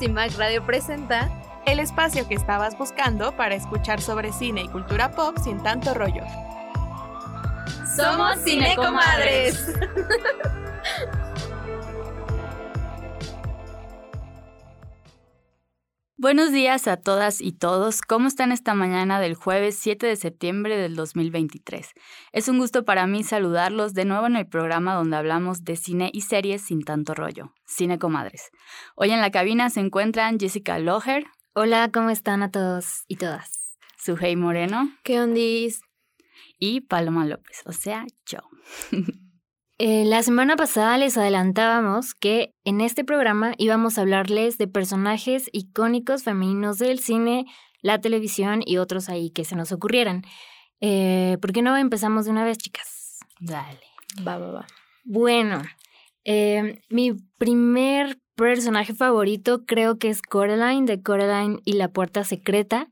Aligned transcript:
Cimac 0.00 0.34
Radio 0.38 0.64
presenta 0.64 1.28
el 1.66 1.78
espacio 1.78 2.26
que 2.26 2.34
estabas 2.34 2.78
buscando 2.78 3.36
para 3.36 3.54
escuchar 3.54 4.00
sobre 4.00 4.32
cine 4.32 4.62
y 4.62 4.68
cultura 4.68 5.10
pop 5.10 5.36
sin 5.44 5.62
tanto 5.62 5.92
rollo. 5.92 6.24
Somos 7.94 8.38
Cinecomadres. 8.42 9.74
Buenos 16.20 16.52
días 16.52 16.86
a 16.86 16.98
todas 16.98 17.40
y 17.40 17.52
todos. 17.52 18.02
¿Cómo 18.02 18.28
están 18.28 18.52
esta 18.52 18.74
mañana 18.74 19.20
del 19.20 19.34
jueves 19.34 19.76
7 19.76 20.06
de 20.06 20.16
septiembre 20.16 20.76
del 20.76 20.94
2023? 20.94 21.94
Es 22.32 22.48
un 22.48 22.58
gusto 22.58 22.84
para 22.84 23.06
mí 23.06 23.24
saludarlos 23.24 23.94
de 23.94 24.04
nuevo 24.04 24.26
en 24.26 24.36
el 24.36 24.46
programa 24.46 24.94
donde 24.94 25.16
hablamos 25.16 25.64
de 25.64 25.76
cine 25.76 26.10
y 26.12 26.20
series 26.20 26.60
sin 26.60 26.82
tanto 26.82 27.14
rollo, 27.14 27.54
Cine 27.64 27.98
Comadres. 27.98 28.50
Hoy 28.96 29.12
en 29.12 29.22
la 29.22 29.30
cabina 29.30 29.70
se 29.70 29.80
encuentran 29.80 30.38
Jessica 30.38 30.78
Loher. 30.78 31.24
Hola, 31.54 31.88
¿cómo 31.90 32.10
están 32.10 32.42
a 32.42 32.50
todos 32.50 33.04
y 33.08 33.16
todas? 33.16 33.78
Sujei 33.96 34.36
Moreno. 34.36 34.90
¿Qué 35.02 35.22
ondis? 35.22 35.80
Y 36.58 36.82
Paloma 36.82 37.24
López, 37.24 37.62
o 37.64 37.72
sea, 37.72 38.04
yo. 38.26 38.40
Eh, 39.82 40.04
la 40.04 40.22
semana 40.22 40.56
pasada 40.56 40.98
les 40.98 41.16
adelantábamos 41.16 42.12
que 42.12 42.54
en 42.64 42.82
este 42.82 43.02
programa 43.02 43.54
íbamos 43.56 43.96
a 43.96 44.02
hablarles 44.02 44.58
de 44.58 44.68
personajes 44.68 45.48
icónicos 45.54 46.22
femeninos 46.22 46.76
del 46.76 46.98
cine, 46.98 47.46
la 47.80 47.98
televisión 47.98 48.60
y 48.62 48.76
otros 48.76 49.08
ahí 49.08 49.30
que 49.30 49.46
se 49.46 49.56
nos 49.56 49.72
ocurrieran. 49.72 50.20
Eh, 50.82 51.38
¿Por 51.40 51.52
qué 51.52 51.62
no 51.62 51.78
empezamos 51.78 52.26
de 52.26 52.30
una 52.30 52.44
vez, 52.44 52.58
chicas? 52.58 53.20
Dale. 53.38 53.80
Va, 54.18 54.36
va, 54.36 54.50
va. 54.50 54.66
Bueno, 55.04 55.62
eh, 56.24 56.82
mi 56.90 57.14
primer 57.38 58.20
personaje 58.34 58.92
favorito 58.92 59.64
creo 59.64 59.98
que 59.98 60.10
es 60.10 60.20
Coraline, 60.20 60.84
de 60.84 61.02
Coraline 61.02 61.58
y 61.64 61.72
la 61.72 61.88
Puerta 61.88 62.22
Secreta, 62.24 62.90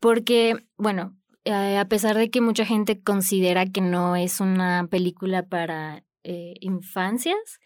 porque, 0.00 0.56
bueno, 0.76 1.16
a 1.44 1.84
pesar 1.88 2.16
de 2.16 2.30
que 2.30 2.40
mucha 2.40 2.64
gente 2.64 3.00
considera 3.00 3.66
que 3.66 3.80
no 3.80 4.16
es 4.16 4.40
una 4.40 4.88
película 4.90 5.44
para 5.44 6.02
eh, 6.26 6.54
infancias, 6.60 7.60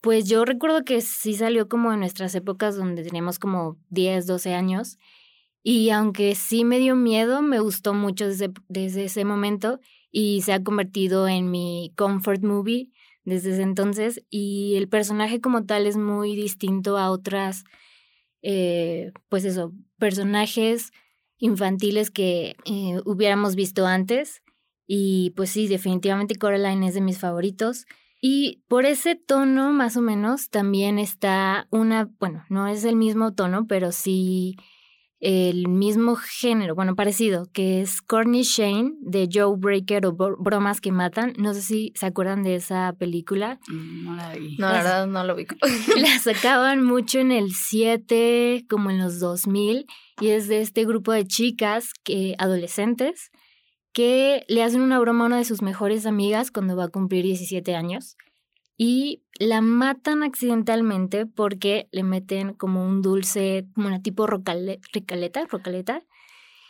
pues 0.00 0.28
yo 0.28 0.44
recuerdo 0.44 0.84
que 0.84 1.00
sí 1.00 1.34
salió 1.34 1.68
como 1.68 1.92
en 1.92 2.00
nuestras 2.00 2.34
épocas 2.34 2.76
donde 2.76 3.02
teníamos 3.02 3.38
como 3.38 3.76
10, 3.90 4.26
12 4.26 4.54
años. 4.54 4.98
Y 5.62 5.90
aunque 5.90 6.34
sí 6.36 6.64
me 6.64 6.78
dio 6.78 6.94
miedo, 6.94 7.42
me 7.42 7.58
gustó 7.58 7.92
mucho 7.92 8.28
desde, 8.28 8.52
desde 8.68 9.04
ese 9.04 9.24
momento 9.24 9.80
y 10.12 10.42
se 10.42 10.52
ha 10.52 10.62
convertido 10.62 11.26
en 11.28 11.50
mi 11.50 11.92
comfort 11.96 12.42
movie 12.42 12.92
desde 13.24 13.50
ese 13.50 13.62
entonces. 13.62 14.24
Y 14.30 14.76
el 14.76 14.88
personaje 14.88 15.40
como 15.40 15.66
tal 15.66 15.86
es 15.86 15.96
muy 15.96 16.36
distinto 16.36 16.98
a 16.98 17.10
otras, 17.10 17.64
eh, 18.42 19.12
pues 19.28 19.44
eso, 19.44 19.72
personajes 19.98 20.92
infantiles 21.38 22.10
que 22.10 22.56
eh, 22.64 23.00
hubiéramos 23.04 23.56
visto 23.56 23.86
antes. 23.86 24.42
Y 24.86 25.30
pues 25.36 25.50
sí, 25.50 25.68
definitivamente 25.68 26.36
Coraline 26.36 26.86
es 26.86 26.94
de 26.94 27.00
mis 27.00 27.18
favoritos. 27.18 27.86
Y 28.20 28.62
por 28.68 28.86
ese 28.86 29.14
tono, 29.14 29.72
más 29.72 29.96
o 29.96 30.00
menos, 30.00 30.48
también 30.48 30.98
está 30.98 31.68
una, 31.70 32.08
bueno, 32.18 32.44
no 32.48 32.66
es 32.66 32.84
el 32.84 32.96
mismo 32.96 33.34
tono, 33.34 33.66
pero 33.66 33.92
sí 33.92 34.56
el 35.18 35.68
mismo 35.68 36.14
género, 36.14 36.74
bueno, 36.74 36.94
parecido, 36.94 37.48
que 37.52 37.80
es 37.80 38.02
Courtney 38.02 38.42
Shane 38.42 38.92
de 39.00 39.28
Joe 39.32 39.56
Breaker 39.56 40.06
o 40.06 40.12
Bromas 40.12 40.80
que 40.80 40.92
Matan. 40.92 41.32
No 41.38 41.54
sé 41.54 41.62
si 41.62 41.92
se 41.94 42.06
acuerdan 42.06 42.42
de 42.42 42.56
esa 42.56 42.92
película. 42.98 43.58
Mm, 43.68 44.04
no 44.04 44.14
la 44.16 44.34
vi. 44.34 44.56
No, 44.58 44.68
la 44.68 44.72
verdad 44.74 45.06
no 45.06 45.24
lo 45.24 45.34
vi. 45.34 45.46
la 45.96 46.18
sacaban 46.22 46.82
mucho 46.84 47.18
en 47.18 47.32
el 47.32 47.52
7, 47.52 48.66
como 48.68 48.90
en 48.90 48.98
los 48.98 49.18
2000, 49.18 49.86
y 50.20 50.28
es 50.28 50.48
de 50.48 50.60
este 50.60 50.84
grupo 50.84 51.12
de 51.12 51.26
chicas, 51.26 51.92
que, 52.04 52.34
adolescentes, 52.38 53.30
que 53.96 54.44
le 54.48 54.62
hacen 54.62 54.82
una 54.82 54.98
broma 54.98 55.24
a 55.24 55.26
una 55.28 55.38
de 55.38 55.46
sus 55.46 55.62
mejores 55.62 56.04
amigas 56.04 56.50
cuando 56.50 56.76
va 56.76 56.84
a 56.84 56.88
cumplir 56.88 57.24
17 57.24 57.74
años 57.74 58.18
y 58.76 59.22
la 59.38 59.62
matan 59.62 60.22
accidentalmente 60.22 61.24
porque 61.24 61.88
le 61.92 62.02
meten 62.02 62.52
como 62.52 62.84
un 62.84 63.00
dulce, 63.00 63.66
como 63.74 63.86
una 63.86 64.02
tipo 64.02 64.26
rocaleta, 64.26 65.46
rocaleta, 65.48 66.02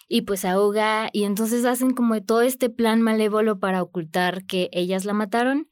y 0.07 0.21
pues 0.23 0.45
ahoga 0.45 1.11
y 1.13 1.25
entonces 1.25 1.65
hacen 1.65 1.95
como 1.95 2.23
todo 2.23 2.43
este 2.43 2.71
plan 2.71 3.03
malévolo 3.03 3.59
para 3.59 3.83
ocultar 3.83 4.45
que 4.45 4.69
ellas 4.71 5.05
la 5.05 5.13
mataron 5.13 5.69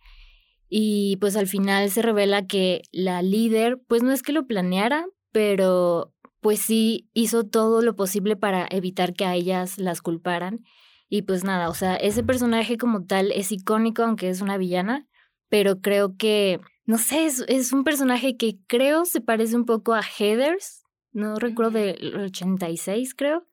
y 0.69 1.19
pues 1.19 1.37
al 1.37 1.47
final 1.47 1.88
se 1.88 2.03
revela 2.03 2.48
que 2.48 2.82
la 2.91 3.22
líder 3.22 3.81
pues 3.87 4.03
no 4.03 4.10
es 4.10 4.22
que 4.22 4.32
lo 4.32 4.48
planeara, 4.48 5.06
pero 5.31 6.12
pues 6.41 6.59
sí 6.59 7.09
hizo 7.14 7.44
todo 7.44 7.81
lo 7.81 7.94
posible 7.94 8.34
para 8.34 8.66
evitar 8.69 9.14
que 9.14 9.25
a 9.25 9.37
ellas 9.37 9.78
las 9.78 10.03
culparan 10.03 10.64
y 11.09 11.22
pues 11.22 11.44
nada, 11.44 11.69
o 11.69 11.75
sea, 11.75 11.97
ese 11.97 12.22
personaje 12.22 12.76
como 12.76 13.04
tal 13.04 13.31
es 13.32 13.53
icónico, 13.53 14.03
aunque 14.03 14.28
es 14.28 14.41
una 14.41 14.56
villana, 14.56 15.06
pero 15.48 15.81
creo 15.81 16.16
que, 16.16 16.60
no 16.87 16.98
sé, 16.98 17.26
es, 17.26 17.44
es 17.48 17.72
un 17.72 17.84
personaje 17.84 18.37
que 18.37 18.59
creo 18.66 19.04
se 19.04 19.20
parece 19.20 19.56
un 19.56 19.64
poco 19.64 19.94
a 19.94 20.03
Heathers, 20.03 20.82
no 21.12 21.37
recuerdo 21.37 21.78
del 21.78 22.16
86 22.16 23.14
creo, 23.14 23.47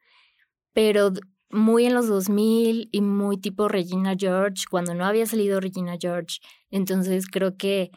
pero 0.74 1.14
muy 1.52 1.86
en 1.86 1.94
los 1.94 2.08
2000 2.08 2.90
y 2.92 3.02
muy 3.02 3.38
tipo 3.38 3.68
Regina 3.68 4.16
George, 4.18 4.66
cuando 4.70 4.94
no 4.96 5.06
había 5.06 5.26
salido 5.26 5.60
Regina 5.60 5.98
George. 6.00 6.40
Entonces 6.70 7.28
creo 7.28 7.58
que 7.58 7.92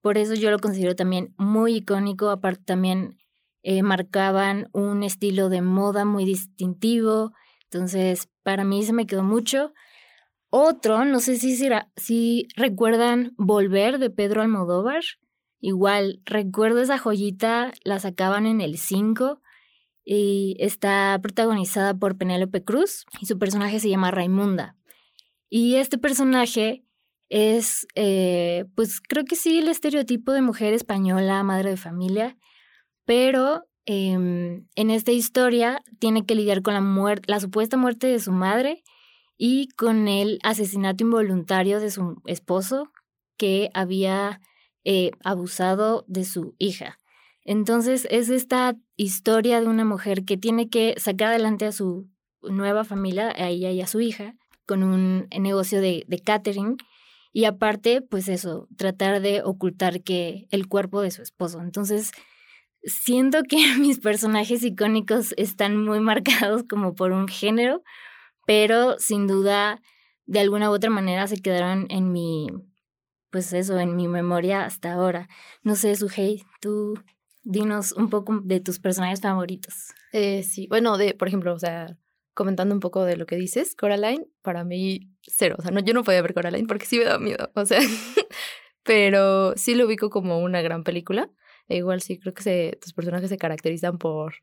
por 0.00 0.18
eso 0.18 0.34
yo 0.34 0.50
lo 0.50 0.58
considero 0.58 0.94
también 0.94 1.34
muy 1.36 1.76
icónico. 1.76 2.30
Aparte 2.30 2.62
también 2.64 3.18
eh, 3.62 3.82
marcaban 3.82 4.68
un 4.72 5.02
estilo 5.02 5.48
de 5.48 5.62
moda 5.62 6.04
muy 6.04 6.24
distintivo. 6.24 7.32
Entonces, 7.70 8.28
para 8.42 8.64
mí 8.64 8.82
se 8.82 8.92
me 8.92 9.06
quedó 9.06 9.22
mucho. 9.22 9.72
Otro, 10.50 11.04
no 11.04 11.20
sé 11.20 11.36
si, 11.36 11.56
si 11.96 12.48
recuerdan 12.56 13.34
Volver 13.36 13.98
de 13.98 14.10
Pedro 14.10 14.40
Almodóvar. 14.42 15.02
Igual, 15.60 16.22
recuerdo 16.24 16.80
esa 16.80 16.98
joyita, 16.98 17.72
la 17.84 17.98
sacaban 17.98 18.46
en 18.46 18.60
el 18.60 18.78
5 18.78 19.42
y 20.04 20.56
está 20.58 21.18
protagonizada 21.20 21.92
por 21.94 22.16
Penélope 22.16 22.64
Cruz 22.64 23.04
y 23.20 23.26
su 23.26 23.38
personaje 23.38 23.80
se 23.80 23.90
llama 23.90 24.10
Raimunda. 24.10 24.76
Y 25.50 25.74
este 25.74 25.98
personaje 25.98 26.84
es, 27.28 27.86
eh, 27.94 28.64
pues 28.74 29.00
creo 29.00 29.24
que 29.24 29.36
sí, 29.36 29.58
el 29.58 29.68
estereotipo 29.68 30.32
de 30.32 30.40
mujer 30.40 30.72
española, 30.72 31.42
madre 31.42 31.70
de 31.70 31.76
familia, 31.76 32.38
pero 33.04 33.64
Em, 33.90 34.66
en 34.74 34.90
esta 34.90 35.12
historia 35.12 35.82
tiene 35.98 36.26
que 36.26 36.34
lidiar 36.34 36.60
con 36.60 36.74
la, 36.74 36.82
muerte, 36.82 37.24
la 37.26 37.40
supuesta 37.40 37.78
muerte 37.78 38.06
de 38.06 38.18
su 38.18 38.32
madre 38.32 38.84
y 39.38 39.68
con 39.78 40.08
el 40.08 40.38
asesinato 40.42 41.04
involuntario 41.04 41.80
de 41.80 41.90
su 41.90 42.20
esposo 42.26 42.90
que 43.38 43.70
había 43.72 44.42
eh, 44.84 45.12
abusado 45.24 46.04
de 46.06 46.26
su 46.26 46.54
hija. 46.58 46.98
Entonces 47.46 48.06
es 48.10 48.28
esta 48.28 48.76
historia 48.96 49.58
de 49.62 49.68
una 49.68 49.86
mujer 49.86 50.26
que 50.26 50.36
tiene 50.36 50.68
que 50.68 50.94
sacar 50.98 51.28
adelante 51.28 51.64
a 51.64 51.72
su 51.72 52.10
nueva 52.42 52.84
familia, 52.84 53.30
a 53.30 53.48
ella 53.48 53.70
y 53.70 53.80
a 53.80 53.86
su 53.86 54.02
hija, 54.02 54.34
con 54.66 54.82
un 54.82 55.28
negocio 55.30 55.80
de, 55.80 56.04
de 56.06 56.18
catering 56.18 56.76
y 57.32 57.46
aparte, 57.46 58.02
pues 58.02 58.28
eso, 58.28 58.68
tratar 58.76 59.22
de 59.22 59.42
ocultar 59.42 60.02
que 60.02 60.46
el 60.50 60.68
cuerpo 60.68 61.00
de 61.00 61.10
su 61.10 61.22
esposo. 61.22 61.62
Entonces, 61.62 62.12
siento 62.82 63.42
que 63.48 63.56
mis 63.78 64.00
personajes 64.00 64.62
icónicos 64.62 65.34
están 65.36 65.76
muy 65.76 66.00
marcados 66.00 66.64
como 66.68 66.94
por 66.94 67.12
un 67.12 67.28
género, 67.28 67.82
pero 68.46 68.98
sin 68.98 69.26
duda, 69.26 69.80
de 70.26 70.40
alguna 70.40 70.70
u 70.70 70.74
otra 70.74 70.90
manera 70.90 71.26
se 71.26 71.40
quedaron 71.40 71.86
en 71.90 72.12
mi, 72.12 72.48
pues 73.30 73.52
eso, 73.52 73.78
en 73.78 73.96
mi 73.96 74.08
memoria 74.08 74.64
hasta 74.64 74.92
ahora. 74.92 75.28
No 75.62 75.74
sé, 75.76 75.94
Sujei, 75.96 76.44
tú 76.60 76.94
dinos 77.42 77.92
un 77.92 78.10
poco 78.10 78.40
de 78.42 78.60
tus 78.60 78.78
personajes 78.78 79.20
favoritos. 79.20 79.94
Eh, 80.12 80.42
sí, 80.42 80.66
bueno, 80.68 80.98
de, 80.98 81.14
por 81.14 81.28
ejemplo, 81.28 81.54
o 81.54 81.58
sea, 81.58 81.96
comentando 82.34 82.74
un 82.74 82.80
poco 82.80 83.04
de 83.04 83.16
lo 83.16 83.26
que 83.26 83.36
dices, 83.36 83.74
Coraline, 83.74 84.26
para 84.42 84.64
mí, 84.64 85.10
cero. 85.22 85.56
O 85.58 85.62
sea, 85.62 85.70
no, 85.70 85.80
yo 85.80 85.92
no 85.92 86.04
podía 86.04 86.22
ver 86.22 86.34
Coraline 86.34 86.68
porque 86.68 86.86
sí 86.86 86.98
me 86.98 87.04
da 87.04 87.18
miedo, 87.18 87.50
o 87.54 87.66
sea, 87.66 87.80
pero 88.84 89.54
sí 89.56 89.74
lo 89.74 89.86
ubico 89.86 90.08
como 90.10 90.38
una 90.38 90.62
gran 90.62 90.84
película. 90.84 91.30
E 91.68 91.76
igual 91.76 92.00
sí, 92.00 92.18
creo 92.18 92.34
que 92.34 92.42
se, 92.42 92.78
tus 92.80 92.92
personajes 92.92 93.28
se 93.28 93.38
caracterizan 93.38 93.98
por 93.98 94.34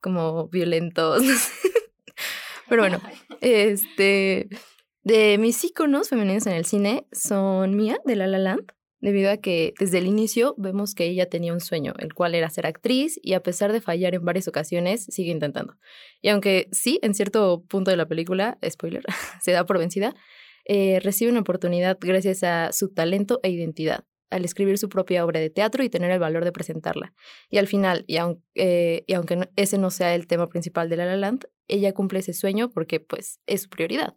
como 0.00 0.48
violentos. 0.48 1.22
Pero 2.68 2.82
bueno, 2.82 3.00
este, 3.40 4.48
de 5.02 5.38
mis 5.38 5.62
íconos 5.64 6.08
femeninos 6.08 6.46
en 6.46 6.54
el 6.54 6.64
cine 6.64 7.06
son 7.12 7.76
Mia 7.76 7.98
de 8.04 8.16
La 8.16 8.26
La 8.26 8.38
Land, 8.38 8.72
debido 9.00 9.30
a 9.30 9.38
que 9.38 9.74
desde 9.78 9.98
el 9.98 10.06
inicio 10.06 10.54
vemos 10.56 10.94
que 10.94 11.04
ella 11.06 11.28
tenía 11.28 11.52
un 11.52 11.60
sueño, 11.60 11.94
el 11.98 12.14
cual 12.14 12.34
era 12.34 12.50
ser 12.50 12.66
actriz 12.66 13.18
y 13.22 13.32
a 13.32 13.42
pesar 13.42 13.72
de 13.72 13.80
fallar 13.80 14.14
en 14.14 14.24
varias 14.24 14.46
ocasiones, 14.46 15.04
sigue 15.04 15.30
intentando. 15.30 15.76
Y 16.20 16.28
aunque 16.28 16.68
sí, 16.70 16.98
en 17.02 17.14
cierto 17.14 17.64
punto 17.68 17.90
de 17.90 17.96
la 17.96 18.06
película, 18.06 18.58
spoiler, 18.68 19.04
se 19.42 19.52
da 19.52 19.66
por 19.66 19.78
vencida, 19.78 20.14
eh, 20.64 21.00
recibe 21.00 21.30
una 21.30 21.40
oportunidad 21.40 21.98
gracias 22.00 22.44
a 22.44 22.72
su 22.72 22.92
talento 22.92 23.40
e 23.42 23.50
identidad 23.50 24.04
al 24.30 24.44
escribir 24.44 24.78
su 24.78 24.88
propia 24.88 25.24
obra 25.24 25.40
de 25.40 25.50
teatro 25.50 25.82
y 25.84 25.90
tener 25.90 26.10
el 26.10 26.18
valor 26.18 26.44
de 26.44 26.52
presentarla. 26.52 27.12
Y 27.48 27.58
al 27.58 27.66
final, 27.66 28.04
y, 28.06 28.16
aunque, 28.16 29.04
y 29.06 29.12
aunque 29.14 29.48
ese 29.56 29.78
no 29.78 29.90
sea 29.90 30.14
el 30.14 30.26
tema 30.26 30.48
principal 30.48 30.88
de 30.88 30.96
La 30.96 31.06
La 31.06 31.16
Land, 31.16 31.46
ella 31.68 31.92
cumple 31.92 32.20
ese 32.20 32.32
sueño 32.32 32.70
porque 32.70 33.00
pues 33.00 33.40
es 33.46 33.62
su 33.62 33.68
prioridad. 33.68 34.14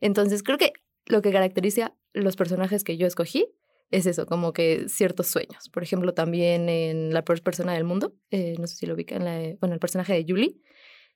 Entonces 0.00 0.42
creo 0.42 0.58
que 0.58 0.72
lo 1.06 1.22
que 1.22 1.32
caracteriza 1.32 1.96
los 2.12 2.36
personajes 2.36 2.84
que 2.84 2.96
yo 2.96 3.06
escogí 3.06 3.46
es 3.90 4.06
eso, 4.06 4.26
como 4.26 4.52
que 4.52 4.88
ciertos 4.88 5.28
sueños. 5.28 5.68
Por 5.68 5.82
ejemplo, 5.82 6.14
también 6.14 6.68
en 6.68 7.12
La 7.12 7.24
peor 7.24 7.42
persona 7.42 7.74
del 7.74 7.84
mundo, 7.84 8.14
eh, 8.30 8.54
no 8.58 8.66
sé 8.66 8.76
si 8.76 8.86
lo 8.86 8.94
ubican, 8.94 9.24
la, 9.24 9.54
bueno, 9.60 9.74
el 9.74 9.80
personaje 9.80 10.14
de 10.14 10.24
Julie, 10.26 10.56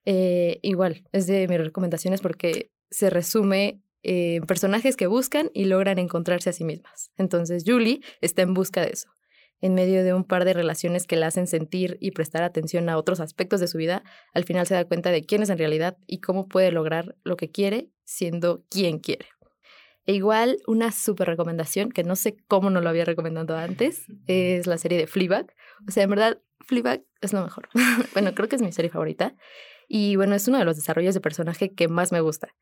eh, 0.04 0.60
igual, 0.62 1.04
es 1.12 1.26
de 1.26 1.48
mis 1.48 1.58
recomendaciones 1.58 2.20
porque 2.20 2.70
se 2.90 3.10
resume 3.10 3.80
en 4.02 4.44
personajes 4.46 4.96
que 4.96 5.06
buscan 5.06 5.50
y 5.54 5.64
logran 5.64 5.98
encontrarse 5.98 6.50
a 6.50 6.52
sí 6.52 6.64
mismas. 6.64 7.10
Entonces, 7.16 7.64
Julie 7.66 8.00
está 8.20 8.42
en 8.42 8.54
busca 8.54 8.82
de 8.82 8.90
eso. 8.90 9.08
En 9.60 9.74
medio 9.74 10.04
de 10.04 10.14
un 10.14 10.24
par 10.24 10.44
de 10.44 10.52
relaciones 10.52 11.06
que 11.06 11.16
la 11.16 11.26
hacen 11.26 11.48
sentir 11.48 11.96
y 12.00 12.12
prestar 12.12 12.44
atención 12.44 12.88
a 12.88 12.96
otros 12.96 13.18
aspectos 13.18 13.58
de 13.58 13.66
su 13.66 13.76
vida, 13.76 14.04
al 14.32 14.44
final 14.44 14.66
se 14.66 14.74
da 14.74 14.84
cuenta 14.84 15.10
de 15.10 15.24
quién 15.24 15.42
es 15.42 15.50
en 15.50 15.58
realidad 15.58 15.96
y 16.06 16.20
cómo 16.20 16.46
puede 16.46 16.70
lograr 16.70 17.16
lo 17.24 17.36
que 17.36 17.50
quiere 17.50 17.90
siendo 18.04 18.64
quien 18.70 19.00
quiere. 19.00 19.26
E 20.06 20.14
igual, 20.14 20.58
una 20.66 20.90
súper 20.90 21.26
recomendación, 21.26 21.90
que 21.90 22.02
no 22.02 22.16
sé 22.16 22.36
cómo 22.46 22.70
no 22.70 22.80
lo 22.80 22.88
había 22.88 23.04
recomendado 23.04 23.56
antes, 23.58 24.06
es 24.26 24.66
la 24.66 24.78
serie 24.78 24.96
de 24.96 25.06
Fleabag. 25.06 25.52
O 25.86 25.90
sea, 25.90 26.04
en 26.04 26.10
verdad, 26.10 26.40
Fleabag 26.60 27.02
es 27.20 27.32
lo 27.32 27.42
mejor. 27.42 27.68
bueno, 28.14 28.34
creo 28.34 28.48
que 28.48 28.56
es 28.56 28.62
mi 28.62 28.72
serie 28.72 28.90
favorita. 28.90 29.34
Y 29.88 30.16
bueno, 30.16 30.34
es 30.34 30.46
uno 30.48 30.58
de 30.58 30.64
los 30.64 30.76
desarrollos 30.76 31.14
de 31.14 31.20
personaje 31.20 31.74
que 31.74 31.88
más 31.88 32.12
me 32.12 32.20
gusta. 32.20 32.54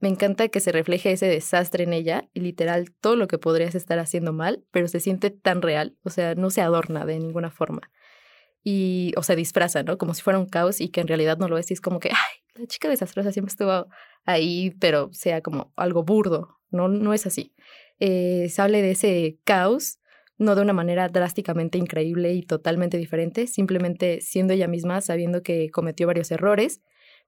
Me 0.00 0.08
encanta 0.08 0.48
que 0.48 0.60
se 0.60 0.70
refleje 0.70 1.12
ese 1.12 1.26
desastre 1.26 1.84
en 1.84 1.92
ella 1.92 2.28
y 2.32 2.40
literal 2.40 2.92
todo 3.00 3.16
lo 3.16 3.26
que 3.26 3.38
podrías 3.38 3.74
estar 3.74 3.98
haciendo 3.98 4.32
mal, 4.32 4.64
pero 4.70 4.86
se 4.86 5.00
siente 5.00 5.30
tan 5.30 5.60
real, 5.60 5.96
o 6.04 6.10
sea, 6.10 6.34
no 6.36 6.50
se 6.50 6.60
adorna 6.60 7.04
de 7.04 7.18
ninguna 7.18 7.50
forma. 7.50 7.90
Y, 8.62 9.12
o 9.16 9.22
se 9.22 9.34
disfraza, 9.34 9.82
¿no? 9.82 9.98
Como 9.98 10.14
si 10.14 10.22
fuera 10.22 10.38
un 10.38 10.46
caos 10.46 10.80
y 10.80 10.90
que 10.90 11.00
en 11.00 11.08
realidad 11.08 11.38
no 11.38 11.48
lo 11.48 11.58
es. 11.58 11.70
Y 11.70 11.74
es 11.74 11.80
como 11.80 12.00
que, 12.00 12.10
ay, 12.10 12.60
la 12.60 12.66
chica 12.66 12.88
desastrosa 12.88 13.32
siempre 13.32 13.50
estuvo 13.50 13.86
ahí, 14.24 14.72
pero 14.78 15.10
sea 15.12 15.40
como 15.40 15.72
algo 15.76 16.04
burdo, 16.04 16.58
no, 16.70 16.88
no 16.88 17.14
es 17.14 17.26
así. 17.26 17.54
Eh, 17.98 18.48
se 18.50 18.62
habla 18.62 18.78
de 18.78 18.92
ese 18.92 19.38
caos, 19.44 19.98
no 20.36 20.54
de 20.54 20.62
una 20.62 20.72
manera 20.72 21.08
drásticamente 21.08 21.78
increíble 21.78 22.32
y 22.34 22.42
totalmente 22.42 22.98
diferente, 22.98 23.46
simplemente 23.46 24.20
siendo 24.20 24.52
ella 24.52 24.68
misma, 24.68 25.00
sabiendo 25.00 25.42
que 25.42 25.70
cometió 25.70 26.06
varios 26.06 26.30
errores, 26.30 26.80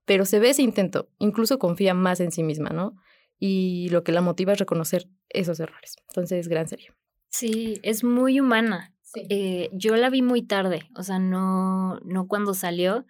pero 0.05 0.25
se 0.25 0.39
ve 0.39 0.49
ese 0.49 0.61
intento, 0.61 1.09
incluso 1.19 1.59
confía 1.59 1.93
más 1.93 2.19
en 2.19 2.31
sí 2.31 2.43
misma, 2.43 2.69
¿no? 2.69 2.95
Y 3.39 3.89
lo 3.89 4.03
que 4.03 4.11
la 4.11 4.21
motiva 4.21 4.53
es 4.53 4.59
reconocer 4.59 5.07
esos 5.29 5.59
errores. 5.59 5.95
Entonces, 6.09 6.47
gran 6.47 6.67
serie. 6.67 6.93
Sí, 7.29 7.79
es 7.81 8.03
muy 8.03 8.39
humana. 8.39 8.93
Eh, 9.29 9.69
yo 9.73 9.95
la 9.95 10.09
vi 10.09 10.21
muy 10.21 10.41
tarde, 10.41 10.83
o 10.95 11.03
sea, 11.03 11.19
no, 11.19 11.99
no 12.05 12.27
cuando 12.27 12.53
salió, 12.53 13.05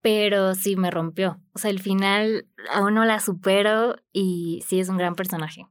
pero 0.00 0.54
sí 0.54 0.76
me 0.76 0.90
rompió. 0.90 1.40
O 1.54 1.58
sea, 1.58 1.70
el 1.70 1.80
final 1.80 2.46
aún 2.70 2.94
no 2.94 3.04
la 3.04 3.20
supero 3.20 3.96
y 4.12 4.62
sí 4.66 4.80
es 4.80 4.88
un 4.88 4.98
gran 4.98 5.14
personaje. 5.14 5.66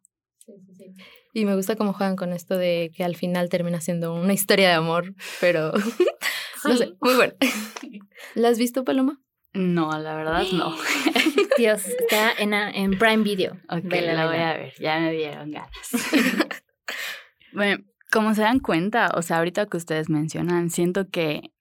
Y 1.33 1.45
me 1.45 1.55
gusta 1.55 1.75
cómo 1.75 1.93
juegan 1.93 2.15
con 2.15 2.33
esto 2.33 2.57
de 2.57 2.91
que 2.95 3.03
al 3.03 3.15
final 3.15 3.49
termina 3.49 3.81
siendo 3.81 4.13
una 4.13 4.33
historia 4.33 4.69
de 4.69 4.75
amor, 4.75 5.15
pero 5.39 5.71
no 6.65 6.77
sé, 6.77 6.95
muy 7.01 7.15
bueno. 7.15 7.33
¿La 8.35 8.49
has 8.49 8.59
visto, 8.59 8.83
Paloma? 8.83 9.19
No, 9.53 9.97
la 9.99 10.15
verdad 10.15 10.43
no. 10.51 10.75
Dios, 11.57 11.85
está 11.85 12.31
en, 12.39 12.53
en 12.53 12.97
Prime 12.97 13.23
Video. 13.23 13.53
Ok, 13.69 13.91
la 14.01 14.25
voy 14.25 14.37
a 14.37 14.53
ver, 14.53 14.73
ya 14.79 14.99
me 14.99 15.13
dieron 15.13 15.51
ganas. 15.51 15.91
bueno, 17.53 17.83
como 18.11 18.33
se 18.33 18.41
dan 18.41 18.59
cuenta, 18.59 19.11
o 19.15 19.21
sea, 19.21 19.37
ahorita 19.37 19.67
que 19.67 19.77
ustedes 19.77 20.09
mencionan, 20.09 20.69
siento 20.69 21.09
que 21.09 21.51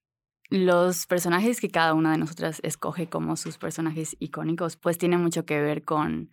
los 0.49 1.07
personajes 1.07 1.61
que 1.61 1.71
cada 1.71 1.95
una 1.95 2.13
de 2.13 2.19
nosotras 2.19 2.61
escoge 2.63 3.09
como 3.09 3.37
sus 3.37 3.59
personajes 3.59 4.17
icónicos, 4.19 4.77
pues 4.77 4.99
tiene 4.99 5.17
mucho 5.17 5.45
que 5.45 5.61
ver 5.61 5.83
con 5.83 6.31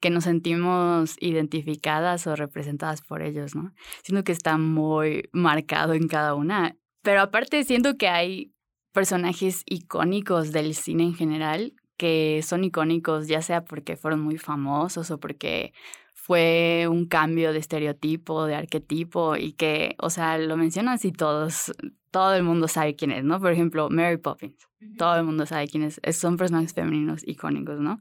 que 0.00 0.10
nos 0.10 0.24
sentimos 0.24 1.16
identificadas 1.20 2.26
o 2.28 2.36
representadas 2.36 3.02
por 3.02 3.22
ellos, 3.22 3.56
¿no? 3.56 3.74
Siento 4.04 4.22
que 4.22 4.32
está 4.32 4.58
muy 4.58 5.28
marcado 5.32 5.94
en 5.94 6.06
cada 6.06 6.34
una. 6.34 6.76
Pero 7.02 7.20
aparte 7.20 7.64
siento 7.64 7.96
que 7.96 8.08
hay 8.08 8.52
personajes 8.98 9.62
icónicos 9.66 10.50
del 10.50 10.74
cine 10.74 11.04
en 11.04 11.14
general 11.14 11.72
que 11.96 12.40
son 12.42 12.64
icónicos 12.64 13.28
ya 13.28 13.42
sea 13.42 13.64
porque 13.64 13.96
fueron 13.96 14.18
muy 14.20 14.38
famosos 14.38 15.12
o 15.12 15.20
porque 15.20 15.72
fue 16.14 16.88
un 16.90 17.06
cambio 17.06 17.52
de 17.52 17.60
estereotipo, 17.60 18.46
de 18.46 18.56
arquetipo 18.56 19.36
y 19.36 19.52
que, 19.52 19.94
o 20.00 20.10
sea, 20.10 20.36
lo 20.36 20.56
mencionan 20.56 20.94
así 20.94 21.12
todos, 21.12 21.72
todo 22.10 22.34
el 22.34 22.42
mundo 22.42 22.66
sabe 22.66 22.96
quién 22.96 23.12
es, 23.12 23.22
¿no? 23.22 23.38
Por 23.38 23.52
ejemplo, 23.52 23.88
Mary 23.88 24.16
Poppins, 24.16 24.66
todo 24.96 25.14
el 25.14 25.22
mundo 25.22 25.46
sabe 25.46 25.68
quién 25.68 25.84
es, 25.84 26.00
son 26.16 26.36
personajes 26.36 26.74
femeninos 26.74 27.22
icónicos, 27.24 27.78
¿no? 27.78 28.00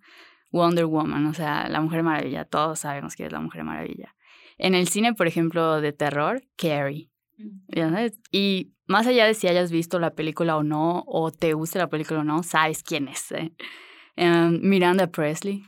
Wonder 0.49 0.87
Woman, 0.87 1.27
o 1.27 1.35
sea, 1.35 1.69
la 1.69 1.79
Mujer 1.79 2.01
Maravilla, 2.01 2.43
todos 2.43 2.79
sabemos 2.79 3.15
quién 3.15 3.27
es 3.27 3.33
la 3.33 3.39
Mujer 3.39 3.63
Maravilla. 3.63 4.15
En 4.57 4.73
el 4.73 4.87
cine, 4.87 5.13
por 5.13 5.27
ejemplo, 5.27 5.79
de 5.79 5.93
terror, 5.93 6.41
Carrie. 6.55 7.11
Y 8.31 8.73
más 8.87 9.07
allá 9.07 9.25
de 9.25 9.33
si 9.33 9.47
hayas 9.47 9.71
visto 9.71 9.99
la 9.99 10.11
película 10.11 10.57
o 10.57 10.63
no, 10.63 11.03
o 11.07 11.31
te 11.31 11.53
guste 11.53 11.79
la 11.79 11.89
película 11.89 12.21
o 12.21 12.23
no, 12.23 12.43
sabes 12.43 12.83
quién 12.83 13.07
es. 13.07 13.31
¿eh? 13.31 13.53
Em, 14.15 14.59
Miranda 14.61 15.07
Presley, 15.07 15.63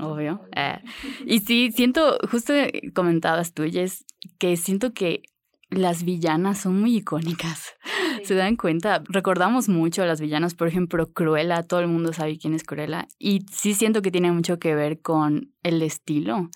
obvio. 0.00 0.40
Eh, 0.56 0.78
y 1.26 1.40
sí, 1.40 1.70
siento, 1.72 2.18
justo 2.30 2.52
comentabas 2.94 3.52
tú, 3.52 3.64
Jess, 3.64 4.04
que 4.38 4.56
siento 4.56 4.92
que 4.92 5.22
las 5.70 6.04
villanas 6.04 6.58
son 6.58 6.80
muy 6.80 6.96
icónicas. 6.96 7.74
¿Se 8.24 8.34
dan 8.34 8.56
cuenta? 8.56 9.02
Recordamos 9.08 9.68
mucho 9.68 10.02
a 10.02 10.06
las 10.06 10.20
villanas, 10.20 10.54
por 10.54 10.68
ejemplo, 10.68 11.12
Cruella, 11.12 11.62
todo 11.62 11.80
el 11.80 11.88
mundo 11.88 12.12
sabe 12.12 12.38
quién 12.38 12.54
es 12.54 12.64
Cruella. 12.64 13.06
Y 13.18 13.44
sí 13.50 13.74
siento 13.74 14.02
que 14.02 14.10
tiene 14.10 14.32
mucho 14.32 14.58
que 14.58 14.74
ver 14.74 15.00
con 15.00 15.52
el 15.62 15.82
estilo. 15.82 16.50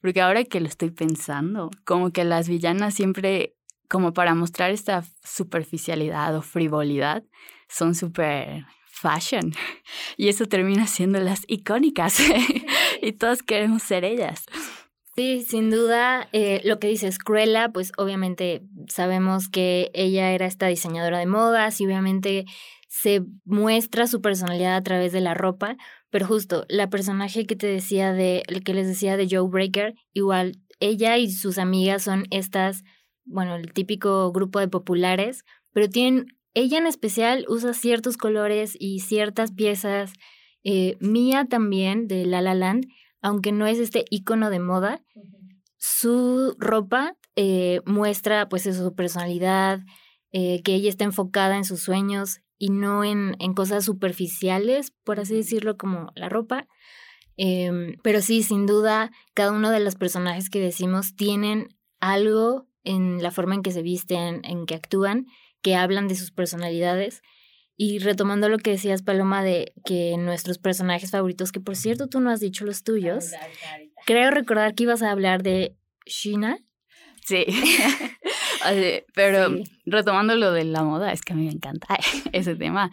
Porque 0.00 0.20
ahora 0.20 0.44
que 0.44 0.60
lo 0.60 0.66
estoy 0.66 0.90
pensando, 0.90 1.70
como 1.84 2.10
que 2.10 2.24
las 2.24 2.48
villanas 2.48 2.94
siempre, 2.94 3.54
como 3.92 4.14
para 4.14 4.34
mostrar 4.34 4.70
esta 4.70 5.04
superficialidad 5.22 6.34
o 6.34 6.40
frivolidad, 6.40 7.24
son 7.68 7.94
súper 7.94 8.64
fashion. 8.86 9.52
Y 10.16 10.28
eso 10.28 10.46
termina 10.46 10.86
siendo 10.86 11.20
las 11.20 11.42
icónicas. 11.46 12.18
y 13.02 13.12
todos 13.12 13.42
queremos 13.42 13.82
ser 13.82 14.06
ellas. 14.06 14.44
Sí, 15.14 15.44
sin 15.46 15.68
duda, 15.68 16.26
eh, 16.32 16.62
lo 16.64 16.78
que 16.78 16.88
dices, 16.88 17.18
Cruella, 17.18 17.68
pues 17.68 17.92
obviamente 17.98 18.62
sabemos 18.88 19.50
que 19.50 19.90
ella 19.92 20.32
era 20.32 20.46
esta 20.46 20.68
diseñadora 20.68 21.18
de 21.18 21.26
modas 21.26 21.78
y 21.82 21.84
obviamente 21.84 22.46
se 22.88 23.22
muestra 23.44 24.06
su 24.06 24.22
personalidad 24.22 24.74
a 24.74 24.82
través 24.82 25.12
de 25.12 25.20
la 25.20 25.34
ropa, 25.34 25.76
pero 26.08 26.26
justo 26.26 26.64
la 26.70 26.88
personaje 26.88 27.44
que 27.46 27.56
te 27.56 27.66
decía 27.66 28.14
de, 28.14 28.42
que 28.64 28.72
les 28.72 28.86
decía 28.86 29.18
de 29.18 29.28
Joe 29.30 29.50
Breaker, 29.50 29.94
igual 30.14 30.62
ella 30.80 31.18
y 31.18 31.30
sus 31.30 31.58
amigas 31.58 32.04
son 32.04 32.24
estas, 32.30 32.84
bueno, 33.24 33.56
el 33.56 33.72
típico 33.72 34.30
grupo 34.32 34.58
de 34.58 34.68
populares, 34.68 35.44
pero 35.72 35.88
tienen 35.88 36.26
ella 36.54 36.78
en 36.78 36.86
especial 36.86 37.46
usa 37.48 37.72
ciertos 37.72 38.16
colores 38.16 38.76
y 38.78 39.00
ciertas 39.00 39.52
piezas. 39.52 40.12
Eh, 40.64 40.96
Mia 41.00 41.46
también, 41.46 42.06
de 42.08 42.26
La 42.26 42.42
La 42.42 42.54
Land, 42.54 42.86
aunque 43.20 43.52
no 43.52 43.66
es 43.66 43.78
este 43.78 44.04
icono 44.10 44.50
de 44.50 44.60
moda, 44.60 45.02
su 45.78 46.54
ropa 46.58 47.16
eh, 47.36 47.80
muestra 47.86 48.48
pues 48.48 48.62
su 48.62 48.94
personalidad, 48.94 49.80
eh, 50.30 50.62
que 50.62 50.74
ella 50.74 50.88
está 50.88 51.04
enfocada 51.04 51.56
en 51.56 51.64
sus 51.64 51.80
sueños 51.80 52.40
y 52.58 52.70
no 52.70 53.02
en, 53.02 53.34
en 53.38 53.54
cosas 53.54 53.84
superficiales, 53.84 54.92
por 55.04 55.18
así 55.18 55.34
decirlo, 55.34 55.76
como 55.76 56.12
la 56.14 56.28
ropa. 56.28 56.68
Em, 57.36 57.96
pero 58.02 58.20
sí, 58.20 58.42
sin 58.42 58.66
duda, 58.66 59.10
cada 59.34 59.52
uno 59.52 59.70
de 59.70 59.80
los 59.80 59.96
personajes 59.96 60.50
que 60.50 60.60
decimos 60.60 61.16
tienen 61.16 61.68
algo 61.98 62.68
en 62.84 63.22
la 63.22 63.30
forma 63.30 63.54
en 63.54 63.62
que 63.62 63.72
se 63.72 63.82
visten, 63.82 64.42
en 64.44 64.66
que 64.66 64.74
actúan, 64.74 65.26
que 65.62 65.76
hablan 65.76 66.08
de 66.08 66.14
sus 66.14 66.30
personalidades. 66.30 67.22
Y 67.76 67.98
retomando 67.98 68.48
lo 68.48 68.58
que 68.58 68.72
decías, 68.72 69.02
Paloma, 69.02 69.42
de 69.42 69.72
que 69.84 70.16
nuestros 70.18 70.58
personajes 70.58 71.10
favoritos, 71.10 71.52
que 71.52 71.60
por 71.60 71.76
cierto 71.76 72.08
tú 72.08 72.20
no 72.20 72.30
has 72.30 72.40
dicho 72.40 72.64
los 72.64 72.82
tuyos, 72.82 73.32
creo 74.06 74.30
recordar 74.30 74.74
que 74.74 74.84
ibas 74.84 75.02
a 75.02 75.10
hablar 75.10 75.42
de 75.42 75.74
Shina. 76.06 76.58
Sí, 77.24 77.46
pero 79.14 79.54
retomando 79.86 80.34
lo 80.34 80.52
de 80.52 80.64
la 80.64 80.82
moda, 80.82 81.12
es 81.12 81.22
que 81.22 81.32
a 81.32 81.36
mí 81.36 81.46
me 81.46 81.52
encanta 81.52 81.98
ese 82.32 82.56
tema 82.56 82.90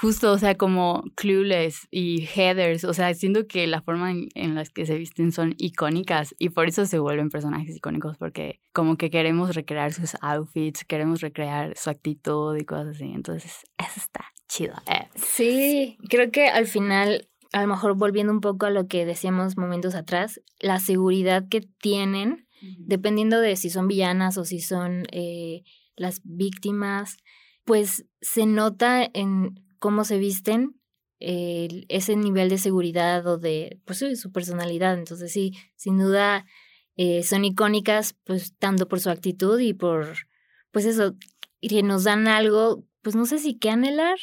justo, 0.00 0.32
o 0.32 0.38
sea, 0.38 0.56
como 0.56 1.04
Clueless 1.14 1.86
y 1.90 2.26
Heathers, 2.26 2.84
o 2.84 2.94
sea, 2.94 3.12
siento 3.14 3.46
que 3.46 3.66
la 3.66 3.82
forma 3.82 4.12
en, 4.12 4.54
la 4.54 4.64
que 4.64 4.86
se 4.86 4.96
visten 4.96 5.30
son 5.30 5.54
icónicas 5.58 6.34
y 6.38 6.48
por 6.50 6.68
eso 6.68 6.86
se 6.86 6.98
vuelven 6.98 7.28
personajes 7.28 7.76
icónicos, 7.76 8.16
porque 8.16 8.60
como 8.72 8.96
que 8.96 9.10
queremos 9.10 9.54
recrear 9.54 9.92
sus 9.92 10.16
outfits, 10.22 10.84
queremos 10.84 11.20
recrear 11.20 11.76
su 11.76 11.90
actitud 11.90 12.56
y 12.56 12.64
cosas 12.64 12.96
así, 12.96 13.12
entonces 13.12 13.64
eso 13.78 13.92
está 14.00 14.24
chido. 14.48 14.74
Eh. 14.86 15.08
Sí, 15.16 15.98
creo 16.08 16.30
que 16.30 16.48
al 16.48 16.66
final, 16.66 17.28
a 17.52 17.60
lo 17.60 17.68
mejor 17.68 17.94
volviendo 17.96 18.32
un 18.32 18.40
poco 18.40 18.66
a 18.66 18.70
lo 18.70 18.86
que 18.86 19.04
decíamos 19.04 19.56
momentos 19.56 19.94
atrás, 19.94 20.40
la 20.60 20.80
seguridad 20.80 21.44
que 21.48 21.60
tienen 21.60 22.46
dependiendo 22.78 23.40
de 23.40 23.56
si 23.56 23.70
son 23.70 23.88
villanas 23.88 24.36
o 24.36 24.44
si 24.44 24.60
son 24.60 25.04
eh, 25.12 25.62
las 25.96 26.20
víctimas, 26.24 27.16
pues 27.64 28.04
se 28.20 28.44
nota 28.46 29.08
en 29.14 29.54
cómo 29.80 30.04
se 30.04 30.18
visten 30.18 30.76
ese 31.18 32.16
nivel 32.16 32.48
de 32.48 32.56
seguridad 32.56 33.26
o 33.26 33.36
de 33.36 33.78
pues, 33.84 34.02
su 34.18 34.32
personalidad. 34.32 34.98
Entonces 34.98 35.32
sí, 35.32 35.52
sin 35.76 35.98
duda 35.98 36.46
eh, 36.96 37.22
son 37.22 37.44
icónicas, 37.44 38.14
pues 38.24 38.56
tanto 38.56 38.88
por 38.88 39.00
su 39.00 39.10
actitud 39.10 39.58
y 39.60 39.74
por, 39.74 40.16
pues 40.70 40.86
eso, 40.86 41.14
que 41.60 41.82
nos 41.82 42.04
dan 42.04 42.26
algo, 42.26 42.84
pues 43.02 43.16
no 43.16 43.26
sé 43.26 43.38
si 43.38 43.58
qué 43.58 43.70
anhelar, 43.70 44.18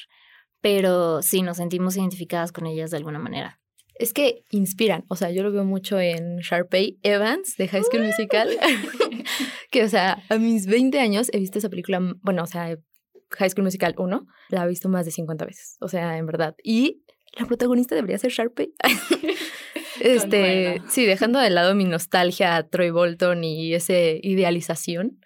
pero 0.61 1.21
sí 1.21 1.43
nos 1.43 1.57
sentimos 1.57 1.97
identificadas 1.97 2.51
con 2.51 2.65
ellas 2.65 2.89
de 2.91 2.97
alguna 2.97 3.19
manera. 3.19 3.59
Es 3.95 4.13
que 4.13 4.43
inspiran, 4.51 5.05
o 5.07 5.15
sea, 5.15 5.31
yo 5.31 5.41
lo 5.41 5.51
veo 5.51 5.65
mucho 5.65 5.99
en 5.99 6.37
Sharpay 6.37 6.99
Evans 7.01 7.55
de 7.57 7.67
High 7.67 7.83
School 7.83 8.05
Musical, 8.05 8.49
que, 9.71 9.83
o 9.83 9.89
sea, 9.89 10.23
a 10.29 10.37
mis 10.37 10.67
20 10.67 10.99
años 10.99 11.29
he 11.33 11.39
visto 11.39 11.57
esa 11.57 11.69
película, 11.69 11.99
bueno, 12.21 12.43
o 12.43 12.47
sea, 12.47 12.77
High 13.31 13.49
School 13.49 13.63
Musical 13.63 13.93
1, 13.97 14.25
la 14.49 14.63
he 14.63 14.67
visto 14.67 14.89
más 14.89 15.05
de 15.05 15.11
50 15.11 15.45
veces, 15.45 15.77
o 15.81 15.87
sea, 15.87 16.17
en 16.17 16.25
verdad. 16.25 16.55
Y 16.63 17.03
la 17.37 17.45
protagonista 17.45 17.95
debería 17.95 18.17
ser 18.17 18.31
Sharpay. 18.31 18.73
Este, 19.99 20.79
sí, 20.89 21.07
dejando 21.07 21.39
de 21.39 21.49
lado 21.49 21.73
mi 21.73 21.83
nostalgia 21.83 22.55
a 22.55 22.67
Troy 22.67 22.91
Bolton 22.91 23.43
y 23.43 23.73
esa 23.73 23.93
idealización, 23.93 25.19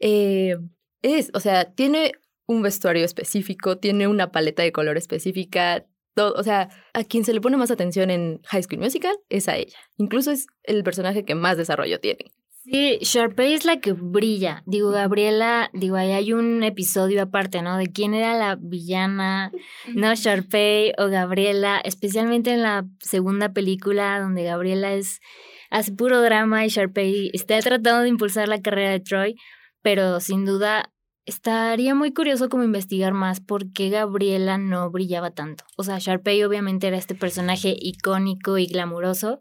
eh, 0.00 0.56
es, 1.02 1.30
o 1.34 1.40
sea, 1.40 1.72
tiene 1.74 2.12
un 2.46 2.62
vestuario 2.62 3.04
específico, 3.04 3.78
tiene 3.78 4.08
una 4.08 4.32
paleta 4.32 4.62
de 4.62 4.72
color 4.72 4.96
específica, 4.96 5.86
todo, 6.14 6.34
o 6.34 6.42
sea, 6.42 6.70
a 6.92 7.04
quien 7.04 7.24
se 7.24 7.34
le 7.34 7.40
pone 7.40 7.56
más 7.56 7.70
atención 7.70 8.10
en 8.10 8.40
High 8.44 8.62
School 8.62 8.80
Musical 8.80 9.14
es 9.28 9.48
a 9.48 9.56
ella. 9.56 9.78
Incluso 9.96 10.30
es 10.30 10.46
el 10.62 10.84
personaje 10.84 11.24
que 11.24 11.34
más 11.34 11.56
desarrollo 11.56 12.00
tiene. 12.00 12.32
Sí, 12.64 12.98
Sharpay 13.02 13.52
es 13.52 13.66
la 13.66 13.78
que 13.78 13.92
brilla. 13.92 14.62
Digo, 14.64 14.90
Gabriela, 14.90 15.68
digo, 15.74 15.96
ahí 15.96 16.12
hay 16.12 16.32
un 16.32 16.62
episodio 16.62 17.20
aparte, 17.20 17.60
¿no? 17.60 17.76
De 17.76 17.88
quién 17.88 18.14
era 18.14 18.38
la 18.38 18.56
villana, 18.58 19.52
¿no? 19.94 20.14
Sharpay 20.14 20.94
o 20.96 21.08
Gabriela, 21.08 21.78
especialmente 21.84 22.54
en 22.54 22.62
la 22.62 22.86
segunda 23.00 23.52
película 23.52 24.18
donde 24.18 24.44
Gabriela 24.44 24.94
es 24.94 25.20
hace 25.68 25.92
puro 25.92 26.22
drama 26.22 26.64
y 26.64 26.70
Sharpay 26.70 27.32
está 27.34 27.60
tratando 27.60 28.00
de 28.00 28.08
impulsar 28.08 28.48
la 28.48 28.62
carrera 28.62 28.92
de 28.92 29.00
Troy, 29.00 29.34
pero 29.82 30.20
sin 30.20 30.46
duda 30.46 30.90
estaría 31.26 31.94
muy 31.94 32.14
curioso 32.14 32.48
como 32.48 32.64
investigar 32.64 33.12
más 33.12 33.40
por 33.40 33.72
qué 33.74 33.90
Gabriela 33.90 34.56
no 34.56 34.90
brillaba 34.90 35.32
tanto. 35.32 35.64
O 35.76 35.84
sea, 35.84 35.98
Sharpay 35.98 36.42
obviamente 36.44 36.86
era 36.86 36.96
este 36.96 37.14
personaje 37.14 37.76
icónico 37.78 38.56
y 38.56 38.68
glamuroso, 38.68 39.40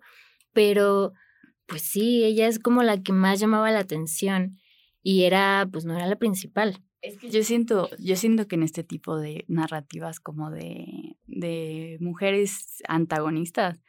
pero 0.52 1.14
pues 1.66 1.82
sí, 1.82 2.24
ella 2.24 2.48
es 2.48 2.60
como 2.60 2.84
la 2.84 3.02
que 3.02 3.14
más 3.14 3.40
llamaba 3.40 3.72
la 3.72 3.80
atención 3.80 4.60
y 5.02 5.24
era, 5.24 5.68
pues 5.72 5.86
no 5.86 5.96
era 5.96 6.08
la 6.08 6.18
principal. 6.18 6.82
Es 7.02 7.18
que 7.18 7.30
yo 7.30 7.44
siento, 7.44 7.90
yo 8.00 8.16
siento 8.16 8.48
que 8.48 8.56
en 8.56 8.64
este 8.64 8.84
tipo 8.84 9.18
de 9.18 9.44
narrativas 9.50 10.22
como 10.22 10.52
de, 10.52 11.18
de 11.28 11.98
mujeres 12.00 12.82
antagonistas, 12.88 13.82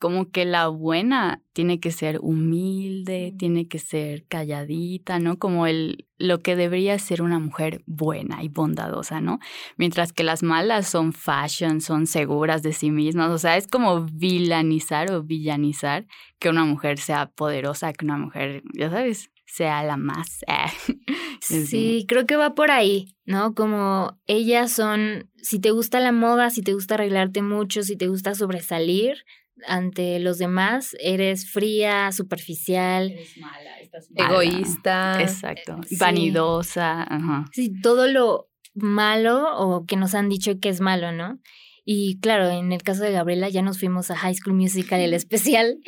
como 0.00 0.30
que 0.30 0.46
la 0.46 0.68
buena 0.68 1.42
tiene 1.52 1.78
que 1.78 1.92
ser 1.92 2.18
humilde, 2.22 3.34
tiene 3.38 3.68
que 3.68 3.78
ser 3.78 4.24
calladita, 4.26 5.18
¿no? 5.18 5.38
Como 5.38 5.66
el 5.66 6.06
lo 6.16 6.40
que 6.40 6.56
debería 6.56 6.98
ser 6.98 7.22
una 7.22 7.38
mujer 7.38 7.82
buena 7.86 8.42
y 8.42 8.48
bondadosa, 8.48 9.20
¿no? 9.20 9.40
Mientras 9.76 10.12
que 10.12 10.24
las 10.24 10.42
malas 10.42 10.88
son 10.88 11.12
fashion, 11.12 11.82
son 11.82 12.06
seguras 12.06 12.62
de 12.62 12.72
sí 12.72 12.90
mismas, 12.90 13.30
o 13.30 13.38
sea, 13.38 13.58
es 13.58 13.66
como 13.66 14.06
vilanizar 14.06 15.12
o 15.12 15.22
villanizar 15.22 16.06
que 16.38 16.48
una 16.48 16.64
mujer 16.64 16.98
sea 16.98 17.26
poderosa, 17.30 17.92
que 17.92 18.06
una 18.06 18.16
mujer, 18.16 18.62
ya 18.74 18.90
sabes, 18.90 19.30
sea 19.44 19.82
la 19.82 19.96
más. 19.96 20.40
sí, 21.40 22.06
creo 22.08 22.24
que 22.24 22.36
va 22.36 22.54
por 22.54 22.70
ahí, 22.70 23.16
¿no? 23.26 23.54
Como 23.54 24.18
ellas 24.26 24.72
son, 24.72 25.30
si 25.36 25.58
te 25.58 25.72
gusta 25.72 26.00
la 26.00 26.12
moda, 26.12 26.50
si 26.50 26.62
te 26.62 26.72
gusta 26.72 26.94
arreglarte 26.94 27.42
mucho, 27.42 27.82
si 27.82 27.96
te 27.96 28.08
gusta 28.08 28.34
sobresalir, 28.34 29.24
ante 29.66 30.18
los 30.20 30.38
demás 30.38 30.96
eres 31.00 31.50
fría, 31.50 32.12
superficial, 32.12 33.10
eres 33.10 33.36
mala, 33.38 33.78
estás 33.80 34.08
egoísta, 34.14 35.20
exacto, 35.20 35.80
vanidosa, 35.98 37.06
Sí, 37.52 37.72
todo 37.82 38.06
lo 38.06 38.48
malo 38.74 39.56
o 39.56 39.86
que 39.86 39.96
nos 39.96 40.14
han 40.14 40.28
dicho 40.28 40.58
que 40.60 40.68
es 40.68 40.80
malo, 40.80 41.12
¿no? 41.12 41.40
Y 41.84 42.20
claro, 42.20 42.48
en 42.48 42.72
el 42.72 42.82
caso 42.82 43.02
de 43.02 43.12
Gabriela 43.12 43.48
ya 43.48 43.62
nos 43.62 43.78
fuimos 43.78 44.10
a 44.10 44.16
High 44.16 44.34
School 44.34 44.54
Musical, 44.54 45.00
el 45.00 45.14
especial, 45.14 45.78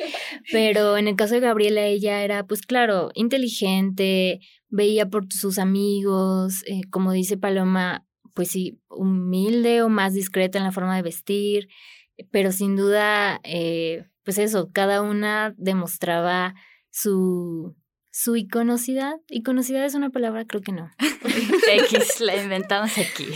pero 0.51 0.97
en 0.97 1.07
el 1.07 1.15
caso 1.15 1.35
de 1.35 1.39
Gabriela 1.39 1.85
ella 1.85 2.23
era, 2.23 2.45
pues 2.45 2.61
claro, 2.63 3.11
inteligente, 3.13 4.39
veía 4.69 5.09
por 5.09 5.31
sus 5.31 5.59
amigos, 5.59 6.63
eh, 6.67 6.81
como 6.89 7.11
dice 7.11 7.37
Paloma, 7.37 8.05
pues 8.33 8.49
sí, 8.49 8.81
humilde 8.89 9.81
o 9.83 9.89
más 9.89 10.13
discreta 10.13 10.57
en 10.57 10.63
la 10.63 10.71
forma 10.71 10.95
de 10.95 11.03
vestir, 11.03 11.69
pero 12.31 12.51
sin 12.51 12.75
duda, 12.75 13.39
eh, 13.43 14.05
pues 14.23 14.37
eso, 14.37 14.69
cada 14.71 15.01
una 15.01 15.53
demostraba 15.57 16.55
su, 16.89 17.75
su 18.11 18.35
iconocidad. 18.35 19.15
¿Iconocidad 19.29 19.85
es 19.85 19.95
una 19.95 20.09
palabra? 20.09 20.45
Creo 20.45 20.61
que 20.61 20.71
no. 20.71 20.89
X, 21.71 22.21
la 22.21 22.41
inventamos 22.41 22.97
aquí. 22.97 23.25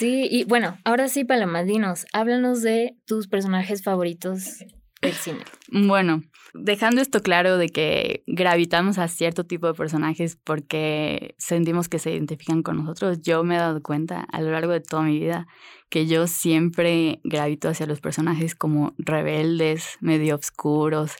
Sí, 0.00 0.26
y 0.30 0.44
bueno, 0.44 0.78
ahora 0.86 1.08
sí, 1.08 1.26
Paloma, 1.26 1.62
dinos, 1.62 2.06
háblanos 2.14 2.62
de 2.62 2.96
tus 3.04 3.28
personajes 3.28 3.82
favoritos 3.82 4.64
del 5.02 5.12
cine. 5.12 5.40
Bueno, 5.70 6.22
dejando 6.54 7.02
esto 7.02 7.20
claro 7.20 7.58
de 7.58 7.68
que 7.68 8.24
gravitamos 8.26 8.96
a 8.96 9.08
cierto 9.08 9.44
tipo 9.44 9.66
de 9.66 9.74
personajes 9.74 10.36
porque 10.42 11.34
sentimos 11.36 11.90
que 11.90 11.98
se 11.98 12.12
identifican 12.12 12.62
con 12.62 12.78
nosotros, 12.78 13.20
yo 13.20 13.44
me 13.44 13.56
he 13.56 13.58
dado 13.58 13.82
cuenta 13.82 14.22
a 14.32 14.40
lo 14.40 14.50
largo 14.50 14.72
de 14.72 14.80
toda 14.80 15.02
mi 15.02 15.20
vida 15.20 15.46
que 15.90 16.06
yo 16.06 16.26
siempre 16.26 17.20
gravito 17.24 17.68
hacia 17.68 17.86
los 17.86 18.00
personajes 18.00 18.54
como 18.54 18.94
rebeldes, 18.96 19.98
medio 20.00 20.36
oscuros, 20.36 21.16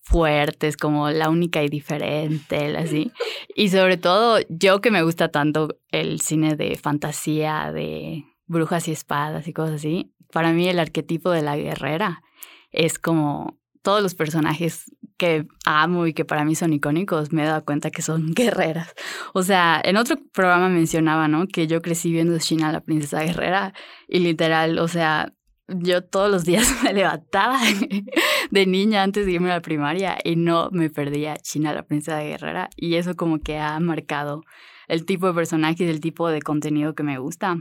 fuertes, 0.00 0.76
como 0.76 1.10
la 1.10 1.30
única 1.30 1.62
y 1.62 1.68
diferente, 1.68 2.76
así. 2.76 3.10
Y 3.56 3.70
sobre 3.70 3.96
todo, 3.96 4.38
yo 4.48 4.80
que 4.80 4.90
me 4.90 5.02
gusta 5.02 5.28
tanto 5.28 5.76
el 5.90 6.20
cine 6.20 6.54
de 6.54 6.76
fantasía, 6.76 7.72
de 7.72 8.24
brujas 8.46 8.88
y 8.88 8.92
espadas 8.92 9.48
y 9.48 9.52
cosas 9.52 9.76
así, 9.76 10.12
para 10.32 10.52
mí 10.52 10.68
el 10.68 10.78
arquetipo 10.78 11.30
de 11.30 11.42
la 11.42 11.56
guerrera 11.56 12.22
es 12.70 12.98
como 12.98 13.58
todos 13.82 14.02
los 14.02 14.14
personajes 14.14 14.84
que 15.20 15.46
amo 15.66 16.06
y 16.06 16.14
que 16.14 16.24
para 16.24 16.46
mí 16.46 16.54
son 16.54 16.72
icónicos, 16.72 17.30
me 17.30 17.42
he 17.42 17.46
dado 17.46 17.62
cuenta 17.62 17.90
que 17.90 18.00
son 18.00 18.32
guerreras. 18.34 18.94
O 19.34 19.42
sea, 19.42 19.78
en 19.84 19.98
otro 19.98 20.16
programa 20.32 20.70
mencionaba, 20.70 21.28
¿no? 21.28 21.46
Que 21.46 21.66
yo 21.66 21.82
crecí 21.82 22.10
viendo 22.10 22.38
China, 22.38 22.72
la 22.72 22.80
princesa 22.80 23.22
guerrera, 23.22 23.74
y 24.08 24.20
literal, 24.20 24.78
o 24.78 24.88
sea, 24.88 25.34
yo 25.68 26.02
todos 26.02 26.30
los 26.30 26.46
días 26.46 26.74
me 26.82 26.94
levantaba 26.94 27.60
de 28.50 28.66
niña 28.66 29.02
antes 29.02 29.26
de 29.26 29.32
irme 29.32 29.50
a 29.50 29.56
la 29.56 29.60
primaria 29.60 30.16
y 30.24 30.36
no 30.36 30.70
me 30.72 30.88
perdía 30.88 31.36
China, 31.36 31.74
la 31.74 31.82
princesa 31.82 32.22
guerrera, 32.22 32.70
y 32.74 32.94
eso 32.94 33.14
como 33.14 33.40
que 33.40 33.58
ha 33.58 33.78
marcado 33.78 34.40
el 34.88 35.04
tipo 35.04 35.26
de 35.26 35.34
personajes, 35.34 35.88
el 35.88 36.00
tipo 36.00 36.30
de 36.30 36.40
contenido 36.40 36.94
que 36.94 37.02
me 37.02 37.18
gusta. 37.18 37.58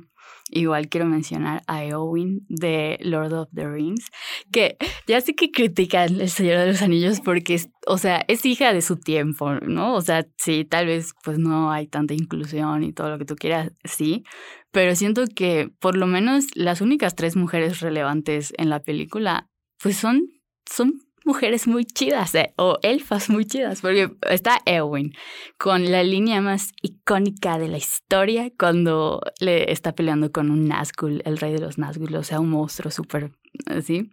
Igual 0.51 0.89
quiero 0.89 1.05
mencionar 1.05 1.61
a 1.67 1.85
Eowyn 1.85 2.45
de 2.49 2.97
Lord 3.01 3.33
of 3.33 3.49
the 3.53 3.67
Rings, 3.67 4.09
que 4.51 4.77
ya 5.07 5.21
sé 5.21 5.35
que 5.35 5.51
critican 5.51 6.19
El 6.19 6.29
Señor 6.29 6.57
de 6.57 6.67
los 6.67 6.81
Anillos 6.81 7.21
porque, 7.21 7.53
es, 7.53 7.69
o 7.85 7.97
sea, 7.97 8.25
es 8.27 8.45
hija 8.45 8.73
de 8.73 8.81
su 8.81 8.97
tiempo, 8.97 9.53
¿no? 9.61 9.93
O 9.93 10.01
sea, 10.01 10.25
sí, 10.37 10.65
tal 10.65 10.87
vez 10.87 11.13
pues 11.23 11.37
no 11.37 11.71
hay 11.71 11.87
tanta 11.87 12.15
inclusión 12.15 12.83
y 12.83 12.93
todo 12.93 13.09
lo 13.09 13.19
que 13.19 13.25
tú 13.25 13.35
quieras, 13.35 13.71
sí, 13.83 14.23
pero 14.71 14.95
siento 14.95 15.25
que 15.33 15.69
por 15.79 15.95
lo 15.95 16.07
menos 16.07 16.45
las 16.55 16.81
únicas 16.81 17.15
tres 17.15 17.35
mujeres 17.35 17.79
relevantes 17.79 18.53
en 18.57 18.69
la 18.69 18.79
película, 18.79 19.49
pues 19.81 19.97
son, 19.97 20.29
son 20.65 20.93
mujeres 21.25 21.67
muy 21.67 21.85
chidas 21.85 22.35
eh, 22.35 22.53
o 22.57 22.77
elfas 22.81 23.29
muy 23.29 23.45
chidas, 23.45 23.81
porque 23.81 24.11
está 24.29 24.61
Eowyn 24.65 25.13
con 25.57 25.91
la 25.91 26.03
línea 26.03 26.41
más 26.41 26.71
icónica 26.81 27.57
de 27.57 27.67
la 27.67 27.77
historia 27.77 28.51
cuando 28.57 29.21
le 29.39 29.71
está 29.71 29.93
peleando 29.93 30.31
con 30.31 30.51
un 30.51 30.67
Nazgul, 30.67 31.21
el 31.25 31.37
rey 31.37 31.53
de 31.53 31.59
los 31.59 31.77
Nazgûl, 31.77 32.15
o 32.15 32.23
sea, 32.23 32.39
un 32.39 32.49
monstruo 32.49 32.91
súper 32.91 33.31
así, 33.65 34.11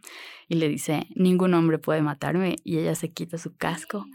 y 0.49 0.57
le 0.57 0.69
dice, 0.69 1.07
ningún 1.15 1.55
hombre 1.55 1.79
puede 1.79 2.03
matarme, 2.03 2.57
y 2.65 2.79
ella 2.79 2.95
se 2.95 3.13
quita 3.13 3.39
su 3.39 3.57
casco, 3.57 4.07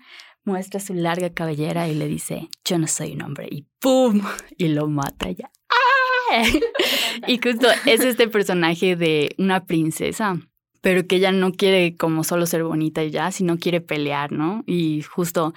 muestra 0.43 0.79
su 0.79 0.93
larga 0.93 1.33
cabellera 1.33 1.87
y 1.87 1.95
le 1.95 2.07
dice, 2.07 2.49
yo 2.65 2.77
no 2.77 2.87
soy 2.87 3.13
un 3.13 3.21
hombre, 3.23 3.47
y 3.49 3.67
¡pum! 3.79 4.21
Y 4.57 4.69
lo 4.69 4.87
mata 4.87 5.29
ya. 5.31 5.51
¡Ah! 5.69 6.11
y 7.27 7.39
justo 7.39 7.67
es 7.85 8.01
este 8.01 8.27
personaje 8.27 8.95
de 8.95 9.35
una 9.37 9.65
princesa 9.65 10.39
pero 10.81 11.05
que 11.07 11.17
ella 11.17 11.31
no 11.31 11.51
quiere 11.51 11.95
como 11.95 12.23
solo 12.23 12.45
ser 12.45 12.63
bonita 12.63 13.03
y 13.03 13.11
ya, 13.11 13.31
sino 13.31 13.57
quiere 13.57 13.81
pelear, 13.81 14.31
¿no? 14.31 14.63
Y 14.65 15.03
justo 15.03 15.53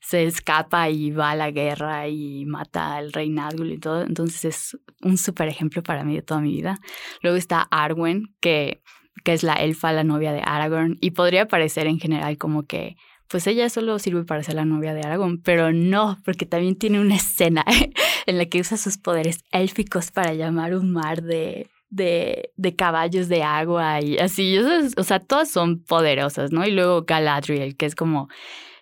se 0.00 0.24
escapa 0.24 0.88
y 0.88 1.10
va 1.10 1.32
a 1.32 1.36
la 1.36 1.50
guerra 1.50 2.08
y 2.08 2.44
mata 2.46 2.96
al 2.96 3.12
rey 3.12 3.28
Nazgûl 3.28 3.72
y 3.72 3.78
todo. 3.78 4.02
Entonces 4.02 4.44
es 4.44 4.78
un 5.02 5.18
súper 5.18 5.48
ejemplo 5.48 5.82
para 5.82 6.04
mí 6.04 6.14
de 6.14 6.22
toda 6.22 6.40
mi 6.40 6.52
vida. 6.52 6.78
Luego 7.22 7.36
está 7.36 7.66
Arwen, 7.70 8.34
que, 8.40 8.82
que 9.24 9.32
es 9.32 9.42
la 9.42 9.54
elfa, 9.54 9.92
la 9.92 10.04
novia 10.04 10.32
de 10.32 10.42
Aragorn, 10.44 10.96
y 11.00 11.10
podría 11.10 11.46
parecer 11.46 11.86
en 11.86 11.98
general 11.98 12.38
como 12.38 12.66
que 12.66 12.96
pues 13.28 13.46
ella 13.46 13.68
solo 13.68 13.98
sirve 13.98 14.24
para 14.24 14.42
ser 14.42 14.54
la 14.54 14.64
novia 14.64 14.94
de 14.94 15.02
Aragorn, 15.02 15.42
pero 15.42 15.70
no, 15.70 16.16
porque 16.24 16.46
también 16.46 16.76
tiene 16.76 16.98
una 16.98 17.16
escena 17.16 17.62
en 18.26 18.38
la 18.38 18.46
que 18.46 18.60
usa 18.60 18.78
sus 18.78 18.96
poderes 18.96 19.44
élficos 19.52 20.10
para 20.10 20.32
llamar 20.32 20.74
un 20.74 20.92
mar 20.92 21.22
de, 21.22 21.68
de, 21.90 22.52
de 22.56 22.76
caballos 22.76 23.28
de 23.28 23.42
agua 23.42 24.00
y 24.00 24.18
así, 24.18 24.58
o 24.58 25.02
sea, 25.04 25.20
todas 25.20 25.50
son 25.50 25.82
poderosas, 25.82 26.52
¿no? 26.52 26.66
Y 26.66 26.70
luego 26.70 27.02
Galadriel, 27.02 27.76
que 27.76 27.86
es 27.86 27.94
como 27.94 28.28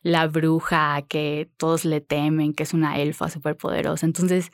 la 0.03 0.27
bruja 0.27 1.03
que 1.09 1.51
todos 1.57 1.85
le 1.85 2.01
temen, 2.01 2.55
que 2.55 2.63
es 2.63 2.75
una 2.75 2.99
elfa 2.99 3.29
súper 3.29 3.57
poderosa. 3.57 4.07
Entonces, 4.07 4.53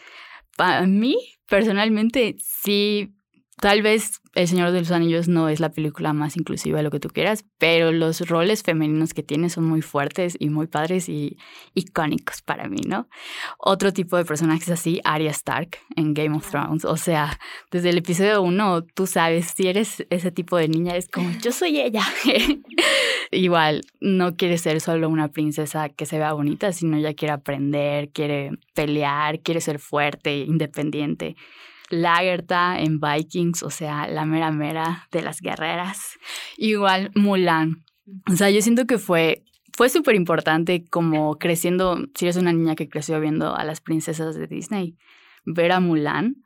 para 0.56 0.86
mí, 0.86 1.16
personalmente, 1.48 2.36
sí 2.38 3.14
Tal 3.62 3.80
vez 3.80 4.20
El 4.34 4.48
Señor 4.48 4.72
de 4.72 4.80
los 4.80 4.90
Anillos 4.90 5.28
no 5.28 5.48
es 5.48 5.60
la 5.60 5.70
película 5.70 6.12
más 6.12 6.36
inclusiva 6.36 6.78
de 6.78 6.82
lo 6.82 6.90
que 6.90 6.98
tú 6.98 7.08
quieras, 7.10 7.44
pero 7.58 7.92
los 7.92 8.28
roles 8.28 8.64
femeninos 8.64 9.14
que 9.14 9.22
tiene 9.22 9.50
son 9.50 9.66
muy 9.66 9.82
fuertes 9.82 10.36
y 10.36 10.48
muy 10.48 10.66
padres 10.66 11.08
y 11.08 11.38
icónicos 11.72 12.42
para 12.42 12.68
mí, 12.68 12.80
¿no? 12.84 13.08
Otro 13.58 13.92
tipo 13.92 14.16
de 14.16 14.24
personajes 14.24 14.68
así, 14.68 15.00
Arya 15.04 15.30
Stark 15.30 15.78
en 15.94 16.12
Game 16.12 16.36
of 16.36 16.50
Thrones. 16.50 16.84
O 16.84 16.96
sea, 16.96 17.38
desde 17.70 17.90
el 17.90 17.98
episodio 17.98 18.42
uno, 18.42 18.82
tú 18.82 19.06
sabes, 19.06 19.52
si 19.54 19.68
eres 19.68 20.04
ese 20.10 20.32
tipo 20.32 20.56
de 20.56 20.66
niña, 20.66 20.96
es 20.96 21.06
como, 21.06 21.30
yo 21.40 21.52
soy 21.52 21.80
ella. 21.80 22.02
Igual, 23.30 23.82
no 24.00 24.34
quiere 24.34 24.58
ser 24.58 24.80
solo 24.80 25.08
una 25.08 25.28
princesa 25.28 25.88
que 25.88 26.04
se 26.04 26.18
vea 26.18 26.32
bonita, 26.32 26.72
sino 26.72 26.98
ya 26.98 27.14
quiere 27.14 27.34
aprender, 27.34 28.10
quiere 28.10 28.58
pelear, 28.74 29.38
quiere 29.38 29.60
ser 29.60 29.78
fuerte, 29.78 30.38
independiente. 30.38 31.36
Lagertha 31.92 32.80
en 32.80 32.98
Vikings, 32.98 33.62
o 33.62 33.70
sea, 33.70 34.08
la 34.08 34.24
mera 34.24 34.50
mera 34.50 35.08
de 35.12 35.20
las 35.22 35.40
guerreras. 35.40 36.18
Igual 36.56 37.10
Mulan. 37.14 37.84
O 38.30 38.34
sea, 38.34 38.50
yo 38.50 38.62
siento 38.62 38.86
que 38.86 38.98
fue, 38.98 39.44
fue 39.74 39.90
súper 39.90 40.14
importante 40.14 40.84
como 40.88 41.38
creciendo, 41.38 41.98
si 42.14 42.24
eres 42.24 42.36
una 42.36 42.52
niña 42.52 42.74
que 42.74 42.88
creció 42.88 43.20
viendo 43.20 43.54
a 43.54 43.64
las 43.64 43.82
princesas 43.82 44.34
de 44.34 44.46
Disney, 44.46 44.96
ver 45.44 45.72
a 45.72 45.80
Mulan. 45.80 46.36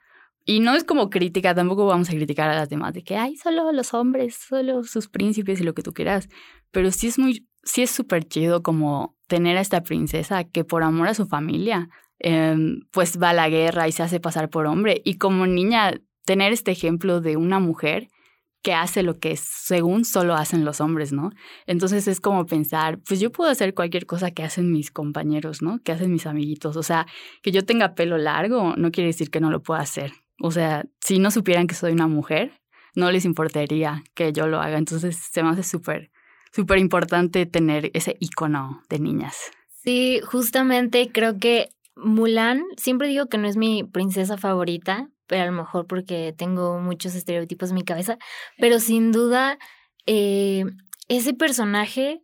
Y 0.44 0.60
no 0.60 0.74
es 0.74 0.82
como 0.82 1.10
crítica, 1.10 1.54
tampoco 1.54 1.86
vamos 1.86 2.08
a 2.10 2.12
criticar 2.12 2.50
a 2.50 2.54
las 2.54 2.68
demás 2.68 2.92
de 2.92 3.04
que 3.04 3.16
hay 3.16 3.36
solo 3.36 3.70
los 3.72 3.94
hombres, 3.94 4.34
solo 4.34 4.82
sus 4.82 5.08
príncipes 5.08 5.60
y 5.60 5.64
lo 5.64 5.74
que 5.74 5.82
tú 5.82 5.92
quieras. 5.92 6.28
Pero 6.72 6.90
sí 6.90 7.06
es 7.06 7.18
muy, 7.18 7.48
sí 7.62 7.82
es 7.82 7.90
súper 7.90 8.24
chido 8.24 8.62
como 8.62 9.16
tener 9.28 9.56
a 9.56 9.60
esta 9.60 9.82
princesa 9.82 10.42
que 10.44 10.64
por 10.64 10.82
amor 10.82 11.08
a 11.08 11.14
su 11.14 11.26
familia 11.26 11.88
Em, 12.18 12.80
pues 12.92 13.20
va 13.20 13.30
a 13.30 13.34
la 13.34 13.48
guerra 13.48 13.88
y 13.88 13.92
se 13.92 14.02
hace 14.02 14.20
pasar 14.20 14.48
por 14.48 14.66
hombre. 14.66 15.02
Y 15.04 15.18
como 15.18 15.46
niña, 15.46 15.92
tener 16.24 16.52
este 16.52 16.72
ejemplo 16.72 17.20
de 17.20 17.36
una 17.36 17.58
mujer 17.58 18.08
que 18.62 18.74
hace 18.74 19.04
lo 19.04 19.20
que 19.20 19.36
según 19.36 20.04
solo 20.04 20.34
hacen 20.34 20.64
los 20.64 20.80
hombres, 20.80 21.12
¿no? 21.12 21.30
Entonces 21.66 22.08
es 22.08 22.20
como 22.20 22.46
pensar, 22.46 22.98
pues 23.06 23.20
yo 23.20 23.30
puedo 23.30 23.48
hacer 23.48 23.74
cualquier 23.74 24.06
cosa 24.06 24.32
que 24.32 24.42
hacen 24.42 24.72
mis 24.72 24.90
compañeros, 24.90 25.62
¿no? 25.62 25.78
Que 25.84 25.92
hacen 25.92 26.10
mis 26.10 26.26
amiguitos. 26.26 26.76
O 26.76 26.82
sea, 26.82 27.06
que 27.42 27.52
yo 27.52 27.64
tenga 27.64 27.94
pelo 27.94 28.18
largo 28.18 28.74
no 28.76 28.90
quiere 28.90 29.08
decir 29.08 29.30
que 29.30 29.40
no 29.40 29.50
lo 29.50 29.62
pueda 29.62 29.80
hacer. 29.80 30.12
O 30.40 30.50
sea, 30.50 30.84
si 31.00 31.18
no 31.20 31.30
supieran 31.30 31.68
que 31.68 31.76
soy 31.76 31.92
una 31.92 32.08
mujer, 32.08 32.60
no 32.96 33.12
les 33.12 33.24
importaría 33.24 34.02
que 34.14 34.32
yo 34.32 34.48
lo 34.48 34.60
haga. 34.60 34.78
Entonces 34.78 35.16
se 35.16 35.42
me 35.44 35.50
hace 35.50 35.62
súper, 35.62 36.10
súper 36.52 36.78
importante 36.78 37.46
tener 37.46 37.90
ese 37.94 38.16
icono 38.18 38.82
de 38.88 38.98
niñas. 38.98 39.36
Sí, 39.84 40.20
justamente 40.24 41.12
creo 41.12 41.38
que 41.38 41.68
Mulan, 41.96 42.62
siempre 42.76 43.08
digo 43.08 43.26
que 43.26 43.38
no 43.38 43.48
es 43.48 43.56
mi 43.56 43.82
princesa 43.82 44.36
favorita, 44.36 45.08
pero 45.26 45.42
a 45.42 45.46
lo 45.46 45.52
mejor 45.52 45.86
porque 45.86 46.34
tengo 46.36 46.78
muchos 46.78 47.14
estereotipos 47.14 47.70
en 47.70 47.76
mi 47.76 47.82
cabeza, 47.82 48.18
pero 48.58 48.78
sin 48.80 49.12
duda 49.12 49.58
eh, 50.06 50.64
ese 51.08 51.34
personaje 51.34 52.22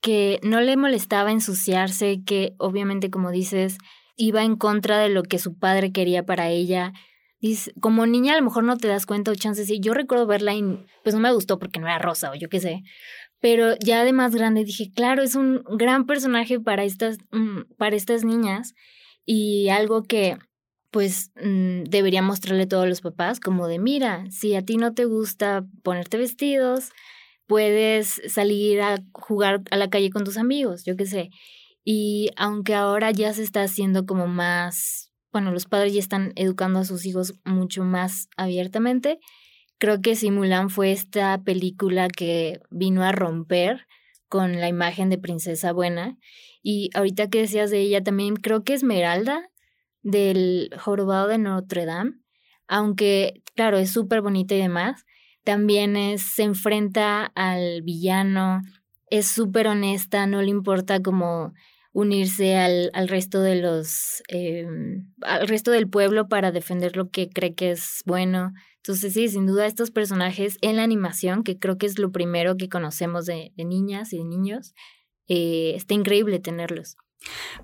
que 0.00 0.40
no 0.42 0.60
le 0.60 0.76
molestaba 0.76 1.30
ensuciarse, 1.30 2.22
que 2.26 2.54
obviamente 2.58 3.10
como 3.10 3.30
dices, 3.30 3.78
iba 4.16 4.42
en 4.42 4.56
contra 4.56 4.98
de 4.98 5.08
lo 5.08 5.22
que 5.22 5.38
su 5.38 5.56
padre 5.56 5.92
quería 5.92 6.24
para 6.24 6.48
ella. 6.48 6.92
como 7.80 8.06
niña 8.06 8.34
a 8.34 8.36
lo 8.36 8.44
mejor 8.44 8.64
no 8.64 8.76
te 8.76 8.88
das 8.88 9.06
cuenta 9.06 9.30
o 9.30 9.34
chances 9.34 9.68
sí. 9.68 9.78
Yo 9.80 9.94
recuerdo 9.94 10.26
verla 10.26 10.54
y 10.54 10.62
pues 11.02 11.14
no 11.14 11.20
me 11.20 11.32
gustó 11.32 11.58
porque 11.58 11.80
no 11.80 11.86
era 11.86 11.98
rosa 11.98 12.30
o 12.30 12.34
yo 12.34 12.48
qué 12.48 12.60
sé. 12.60 12.82
Pero 13.40 13.76
ya 13.78 14.04
de 14.04 14.12
más 14.12 14.34
grande 14.34 14.64
dije, 14.64 14.92
claro, 14.94 15.22
es 15.22 15.34
un 15.34 15.62
gran 15.78 16.06
personaje 16.06 16.60
para 16.60 16.84
estas, 16.84 17.18
mm, 17.30 17.74
para 17.78 17.96
estas 17.96 18.24
niñas 18.24 18.74
y 19.24 19.68
algo 19.68 20.02
que 20.02 20.38
pues 20.90 21.30
mm, 21.36 21.84
debería 21.84 22.22
mostrarle 22.22 22.64
a 22.64 22.68
todos 22.68 22.86
los 22.86 23.00
papás 23.00 23.40
como 23.40 23.66
de 23.66 23.78
mira, 23.78 24.30
si 24.30 24.54
a 24.54 24.62
ti 24.62 24.76
no 24.76 24.92
te 24.92 25.06
gusta 25.06 25.64
ponerte 25.82 26.18
vestidos, 26.18 26.90
puedes 27.46 28.20
salir 28.28 28.82
a 28.82 28.98
jugar 29.12 29.62
a 29.70 29.76
la 29.76 29.90
calle 29.90 30.10
con 30.10 30.24
tus 30.24 30.36
amigos, 30.36 30.84
yo 30.84 30.96
qué 30.96 31.06
sé. 31.06 31.30
Y 31.84 32.30
aunque 32.36 32.74
ahora 32.74 33.10
ya 33.10 33.32
se 33.32 33.42
está 33.42 33.62
haciendo 33.62 34.06
como 34.06 34.26
más, 34.26 35.12
bueno, 35.32 35.50
los 35.50 35.66
padres 35.66 35.94
ya 35.94 36.00
están 36.00 36.32
educando 36.36 36.80
a 36.80 36.84
sus 36.84 37.06
hijos 37.06 37.34
mucho 37.44 37.84
más 37.84 38.28
abiertamente, 38.36 39.18
creo 39.78 40.00
que 40.00 40.14
Simulan 40.14 40.70
fue 40.70 40.92
esta 40.92 41.42
película 41.42 42.08
que 42.08 42.60
vino 42.70 43.02
a 43.02 43.12
romper 43.12 43.86
con 44.28 44.60
la 44.60 44.68
imagen 44.68 45.10
de 45.10 45.18
princesa 45.18 45.72
buena 45.72 46.18
y 46.62 46.90
ahorita 46.94 47.28
que 47.28 47.40
decías 47.40 47.70
de 47.70 47.80
ella, 47.80 48.02
también 48.02 48.36
creo 48.36 48.64
que 48.64 48.74
Esmeralda 48.74 49.50
del 50.02 50.70
Jorobado 50.78 51.28
de 51.28 51.38
Notre 51.38 51.84
Dame, 51.84 52.12
aunque 52.68 53.42
claro, 53.54 53.78
es 53.78 53.90
súper 53.90 54.22
bonita 54.22 54.54
y 54.54 54.58
demás, 54.58 55.04
también 55.44 55.96
es, 55.96 56.22
se 56.22 56.44
enfrenta 56.44 57.24
al 57.34 57.82
villano, 57.82 58.62
es 59.10 59.26
súper 59.26 59.66
honesta, 59.66 60.26
no 60.26 60.40
le 60.40 60.50
importa 60.50 61.02
como 61.02 61.52
unirse 61.92 62.56
al, 62.56 62.90
al 62.94 63.08
resto 63.08 63.42
de 63.42 63.56
los, 63.56 64.22
eh, 64.28 64.66
al 65.20 65.48
resto 65.48 65.70
del 65.70 65.88
pueblo 65.88 66.28
para 66.28 66.52
defender 66.52 66.96
lo 66.96 67.10
que 67.10 67.28
cree 67.28 67.54
que 67.54 67.72
es 67.72 68.02
bueno. 68.06 68.52
Entonces 68.76 69.12
sí, 69.12 69.28
sin 69.28 69.46
duda 69.46 69.66
estos 69.66 69.90
personajes 69.90 70.56
en 70.62 70.76
la 70.76 70.84
animación, 70.84 71.44
que 71.44 71.58
creo 71.58 71.76
que 71.76 71.86
es 71.86 71.98
lo 71.98 72.10
primero 72.10 72.56
que 72.56 72.68
conocemos 72.68 73.26
de, 73.26 73.52
de 73.56 73.64
niñas 73.64 74.12
y 74.12 74.18
de 74.18 74.24
niños, 74.24 74.74
eh, 75.28 75.72
está 75.76 75.94
increíble 75.94 76.38
tenerlos. 76.38 76.96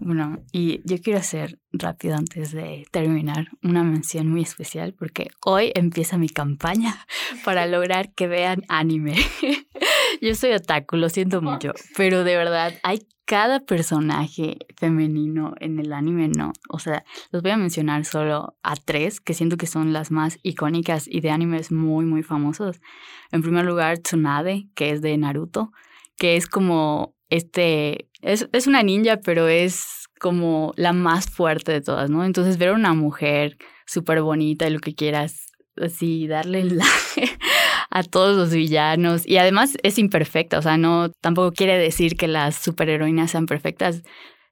Bueno, 0.00 0.38
y 0.52 0.80
yo 0.84 1.00
quiero 1.02 1.18
hacer 1.18 1.58
rápido 1.72 2.16
antes 2.16 2.52
de 2.52 2.86
terminar 2.90 3.48
una 3.62 3.82
mención 3.82 4.28
muy 4.28 4.42
especial 4.42 4.94
porque 4.94 5.30
hoy 5.44 5.72
empieza 5.74 6.18
mi 6.18 6.28
campaña 6.28 7.06
para 7.44 7.66
lograr 7.66 8.12
que 8.14 8.28
vean 8.28 8.62
anime. 8.68 9.16
yo 10.20 10.34
soy 10.34 10.52
otaku, 10.52 10.96
lo 10.96 11.08
siento 11.08 11.42
mucho, 11.42 11.72
pero 11.96 12.24
de 12.24 12.36
verdad 12.36 12.74
hay 12.82 13.06
cada 13.24 13.60
personaje 13.60 14.56
femenino 14.78 15.52
en 15.60 15.78
el 15.78 15.92
anime, 15.92 16.28
no. 16.28 16.52
O 16.70 16.78
sea, 16.78 17.04
los 17.30 17.42
voy 17.42 17.50
a 17.50 17.58
mencionar 17.58 18.06
solo 18.06 18.56
a 18.62 18.74
tres 18.74 19.20
que 19.20 19.34
siento 19.34 19.58
que 19.58 19.66
son 19.66 19.92
las 19.92 20.10
más 20.10 20.38
icónicas 20.42 21.06
y 21.06 21.20
de 21.20 21.30
animes 21.30 21.70
muy, 21.70 22.06
muy 22.06 22.22
famosos. 22.22 22.80
En 23.30 23.42
primer 23.42 23.66
lugar, 23.66 23.98
Tsunade, 23.98 24.68
que 24.74 24.92
es 24.92 25.02
de 25.02 25.18
Naruto, 25.18 25.72
que 26.16 26.36
es 26.36 26.46
como 26.46 27.17
este, 27.30 28.08
es, 28.22 28.48
es 28.52 28.66
una 28.66 28.82
ninja, 28.82 29.18
pero 29.18 29.48
es 29.48 30.08
como 30.18 30.72
la 30.76 30.92
más 30.92 31.30
fuerte 31.30 31.72
de 31.72 31.80
todas, 31.80 32.10
¿no? 32.10 32.24
Entonces 32.24 32.58
ver 32.58 32.70
a 32.70 32.74
una 32.74 32.94
mujer 32.94 33.56
súper 33.86 34.22
bonita 34.22 34.66
y 34.66 34.70
lo 34.70 34.80
que 34.80 34.94
quieras, 34.94 35.46
así, 35.76 36.26
darle 36.26 36.64
la 36.64 36.84
a 37.90 38.02
todos 38.02 38.36
los 38.36 38.52
villanos 38.52 39.26
y 39.26 39.38
además 39.38 39.76
es 39.82 39.98
imperfecta, 39.98 40.58
o 40.58 40.62
sea, 40.62 40.76
no 40.76 41.10
tampoco 41.20 41.52
quiere 41.52 41.78
decir 41.78 42.16
que 42.16 42.28
las 42.28 42.56
superheroínas 42.56 43.30
sean 43.30 43.46
perfectas, 43.46 44.02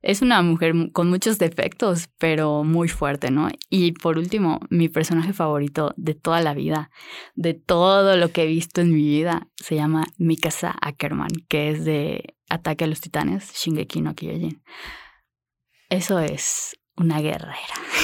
es 0.02 0.22
una 0.22 0.40
mujer 0.42 0.72
con 0.92 1.10
muchos 1.10 1.38
defectos, 1.38 2.08
pero 2.18 2.62
muy 2.62 2.88
fuerte, 2.88 3.32
¿no? 3.32 3.48
Y 3.70 3.90
por 3.92 4.18
último, 4.18 4.60
mi 4.70 4.88
personaje 4.88 5.32
favorito 5.32 5.94
de 5.96 6.14
toda 6.14 6.40
la 6.40 6.54
vida, 6.54 6.90
de 7.34 7.54
todo 7.54 8.16
lo 8.16 8.30
que 8.30 8.44
he 8.44 8.46
visto 8.46 8.82
en 8.82 8.94
mi 8.94 9.02
vida, 9.02 9.48
se 9.56 9.74
llama 9.74 10.04
Mikasa 10.16 10.76
Ackerman, 10.80 11.32
que 11.48 11.70
es 11.70 11.84
de 11.84 12.35
Ataque 12.48 12.84
a 12.84 12.86
los 12.86 13.00
Titanes, 13.00 13.52
Shingeki 13.54 14.00
no 14.00 14.14
Kyojin. 14.14 14.62
Eso 15.88 16.18
es 16.18 16.76
una 16.96 17.20
guerrera. 17.20 17.56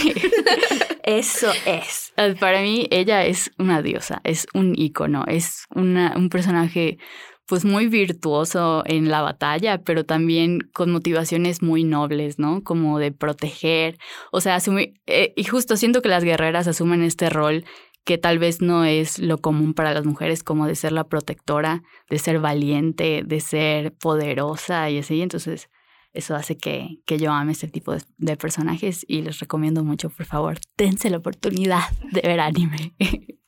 Eso 1.02 1.50
es. 1.66 2.12
Para 2.40 2.60
mí, 2.62 2.86
ella 2.90 3.24
es 3.24 3.50
una 3.58 3.82
diosa, 3.82 4.20
es 4.24 4.46
un 4.54 4.74
ícono, 4.76 5.24
es 5.26 5.66
una, 5.74 6.14
un 6.16 6.28
personaje 6.28 6.98
pues 7.46 7.64
muy 7.64 7.86
virtuoso 7.88 8.82
en 8.86 9.10
la 9.10 9.20
batalla, 9.20 9.82
pero 9.82 10.04
también 10.04 10.60
con 10.72 10.90
motivaciones 10.90 11.60
muy 11.60 11.84
nobles, 11.84 12.38
¿no? 12.38 12.62
Como 12.62 12.98
de 12.98 13.12
proteger, 13.12 13.98
o 14.30 14.40
sea, 14.40 14.58
eh, 15.06 15.32
y 15.36 15.44
justo 15.44 15.76
siento 15.76 16.02
que 16.02 16.08
las 16.08 16.24
guerreras 16.24 16.68
asumen 16.68 17.02
este 17.02 17.28
rol 17.28 17.64
que 18.04 18.18
tal 18.18 18.38
vez 18.38 18.60
no 18.60 18.84
es 18.84 19.18
lo 19.18 19.38
común 19.38 19.74
para 19.74 19.94
las 19.94 20.04
mujeres, 20.04 20.42
como 20.42 20.66
de 20.66 20.74
ser 20.74 20.92
la 20.92 21.04
protectora, 21.04 21.82
de 22.10 22.18
ser 22.18 22.40
valiente, 22.40 23.22
de 23.24 23.40
ser 23.40 23.92
poderosa 23.92 24.90
y 24.90 24.98
así. 24.98 25.22
Entonces, 25.22 25.70
eso 26.12 26.34
hace 26.34 26.58
que, 26.58 26.98
que 27.06 27.18
yo 27.18 27.32
ame 27.32 27.52
este 27.52 27.68
tipo 27.68 27.94
de, 28.18 28.36
personajes 28.36 29.04
y 29.08 29.22
les 29.22 29.38
recomiendo 29.38 29.84
mucho, 29.84 30.10
por 30.10 30.26
favor, 30.26 30.58
dense 30.76 31.10
la 31.10 31.18
oportunidad 31.18 31.82
de 32.10 32.20
ver 32.22 32.40
anime. 32.40 32.94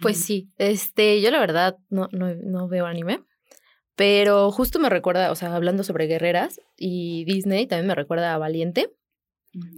Pues 0.00 0.22
sí, 0.22 0.50
este, 0.58 1.22
yo 1.22 1.30
la 1.30 1.38
verdad 1.38 1.78
no, 1.88 2.08
no, 2.12 2.34
no 2.34 2.68
veo 2.68 2.84
anime, 2.84 3.22
Pero 3.94 4.50
justo 4.50 4.78
me 4.78 4.90
recuerda, 4.90 5.30
o 5.30 5.34
sea, 5.34 5.54
hablando 5.54 5.82
sobre 5.82 6.06
guerreras 6.06 6.60
y 6.76 7.24
Disney, 7.24 7.66
también 7.66 7.86
me 7.86 7.94
recuerda 7.94 8.34
a 8.34 8.38
Valiente. 8.38 8.90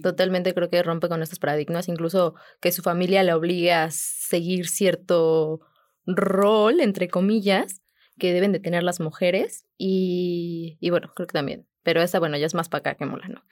Totalmente 0.01 0.53
creo 0.53 0.69
que 0.69 0.81
rompe 0.83 1.07
con 1.09 1.21
estos 1.21 1.39
paradigmas, 1.39 1.87
incluso 1.87 2.35
que 2.61 2.71
su 2.71 2.81
familia 2.81 3.23
le 3.23 3.33
obligue 3.33 3.73
a 3.73 3.89
seguir 3.91 4.67
cierto 4.67 5.61
rol, 6.05 6.79
entre 6.79 7.07
comillas, 7.07 7.81
que 8.17 8.33
deben 8.33 8.51
de 8.51 8.59
tener 8.59 8.83
las 8.83 8.99
mujeres. 8.99 9.65
Y, 9.77 10.77
y 10.79 10.89
bueno, 10.89 11.11
creo 11.15 11.27
que 11.27 11.33
también. 11.33 11.67
Pero 11.83 12.01
esa, 12.01 12.19
bueno, 12.19 12.37
ya 12.37 12.45
es 12.45 12.53
más 12.55 12.69
para 12.69 12.79
acá 12.79 12.95
que 12.95 13.05
mola, 13.05 13.27
¿no? 13.27 13.43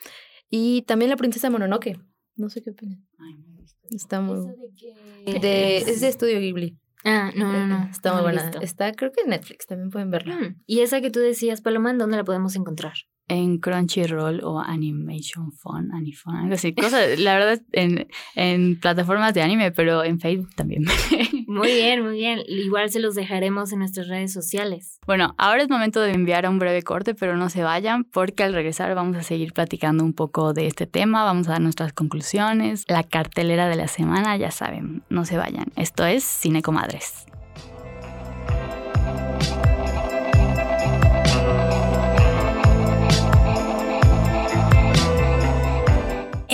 Y 0.50 0.82
también 0.84 1.10
la 1.10 1.18
princesa 1.18 1.50
Mononoke. 1.50 2.00
No 2.36 2.50
sé 2.50 2.62
qué 2.62 2.72
opinan. 2.72 3.06
Está 3.92 4.20
muy... 4.22 4.40
De, 5.26 5.78
es 5.78 6.02
de 6.02 6.08
Estudio 6.10 6.40
Ghibli. 6.40 6.78
Ah, 7.04 7.32
no, 7.36 7.52
no, 7.54 7.68
no. 7.68 7.88
Está 7.92 8.14
muy 8.14 8.24
no 8.24 8.30
he 8.30 8.32
buena. 8.34 8.50
visto. 8.50 8.62
Está, 8.66 8.92
creo 8.94 9.12
que 9.12 9.22
en 9.22 9.30
Netflix 9.30 9.68
también 9.68 9.90
pueden 9.92 10.10
verla. 10.10 10.36
Mm, 10.36 10.62
Y 10.66 10.80
esa 10.80 11.02
que 11.02 11.12
tú 11.12 11.20
decías, 11.20 11.62
Paloma, 11.62 11.92
¿en 11.92 11.98
dónde 12.00 12.18
la 12.18 12.24
podemos 12.24 12.56
encontrar? 12.56 12.94
En 13.28 13.58
Crunchyroll 13.58 14.44
o 14.44 14.60
Animation 14.60 15.52
Fun, 15.52 15.92
Anifun, 15.92 16.36
algo 16.36 16.54
así. 16.54 16.74
Cosas, 16.74 17.20
la 17.20 17.34
verdad, 17.34 17.62
en, 17.72 18.08
en 18.36 18.80
plataformas 18.80 19.34
de 19.34 19.42
anime, 19.42 19.72
pero 19.72 20.04
en 20.04 20.20
Facebook 20.20 20.54
también. 20.56 20.84
Muy 21.48 21.72
bien, 21.72 22.04
muy 22.04 22.18
bien. 22.18 22.40
Igual 22.48 22.90
se 22.90 23.00
los 23.00 23.16
dejaremos 23.16 23.72
en 23.72 23.80
nuestras 23.80 24.08
redes 24.08 24.34
sociales. 24.34 25.00
Bueno, 25.06 25.36
ahora 25.38 25.62
es 25.64 25.70
momento 25.70 26.02
de 26.02 26.12
enviar 26.12 26.46
a 26.46 26.50
un 26.50 26.60
breve 26.60 26.82
corte, 26.82 27.14
pero 27.14 27.38
no 27.38 27.50
se 27.50 27.64
vayan 27.64 28.04
porque 28.04 28.44
al 28.44 28.54
regresar 28.54 28.94
vamos 28.96 29.16
a 29.16 29.24
seguir 29.24 29.54
platicando 29.54 30.04
un 30.04 30.14
poco 30.14 30.54
de 30.54 30.68
este 30.68 30.86
tema, 30.88 31.24
vamos 31.24 31.48
a 31.48 31.52
dar 31.52 31.62
nuestras 31.62 31.94
conclusiones, 31.94 32.84
la 32.88 33.04
cartelera 33.04 33.70
de 33.70 33.76
la 33.76 33.88
semana, 33.88 34.36
ya 34.38 34.52
saben, 34.52 35.04
no 35.10 35.24
se 35.26 35.38
vayan. 35.38 35.68
Esto 35.76 36.06
es 36.06 36.24
Cine 36.24 36.62
Comadres. 36.62 37.26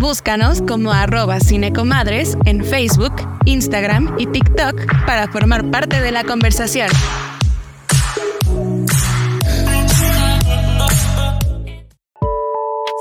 Búscanos 0.00 0.62
como 0.62 0.92
arroba 0.92 1.40
cinecomadres 1.40 2.34
en 2.46 2.64
Facebook, 2.64 3.12
Instagram 3.44 4.16
y 4.18 4.26
TikTok 4.28 5.04
para 5.04 5.28
formar 5.28 5.70
parte 5.70 6.00
de 6.00 6.10
la 6.10 6.24
conversación. 6.24 6.88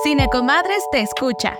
Cinecomadres 0.04 0.84
te 0.92 1.00
escucha. 1.00 1.58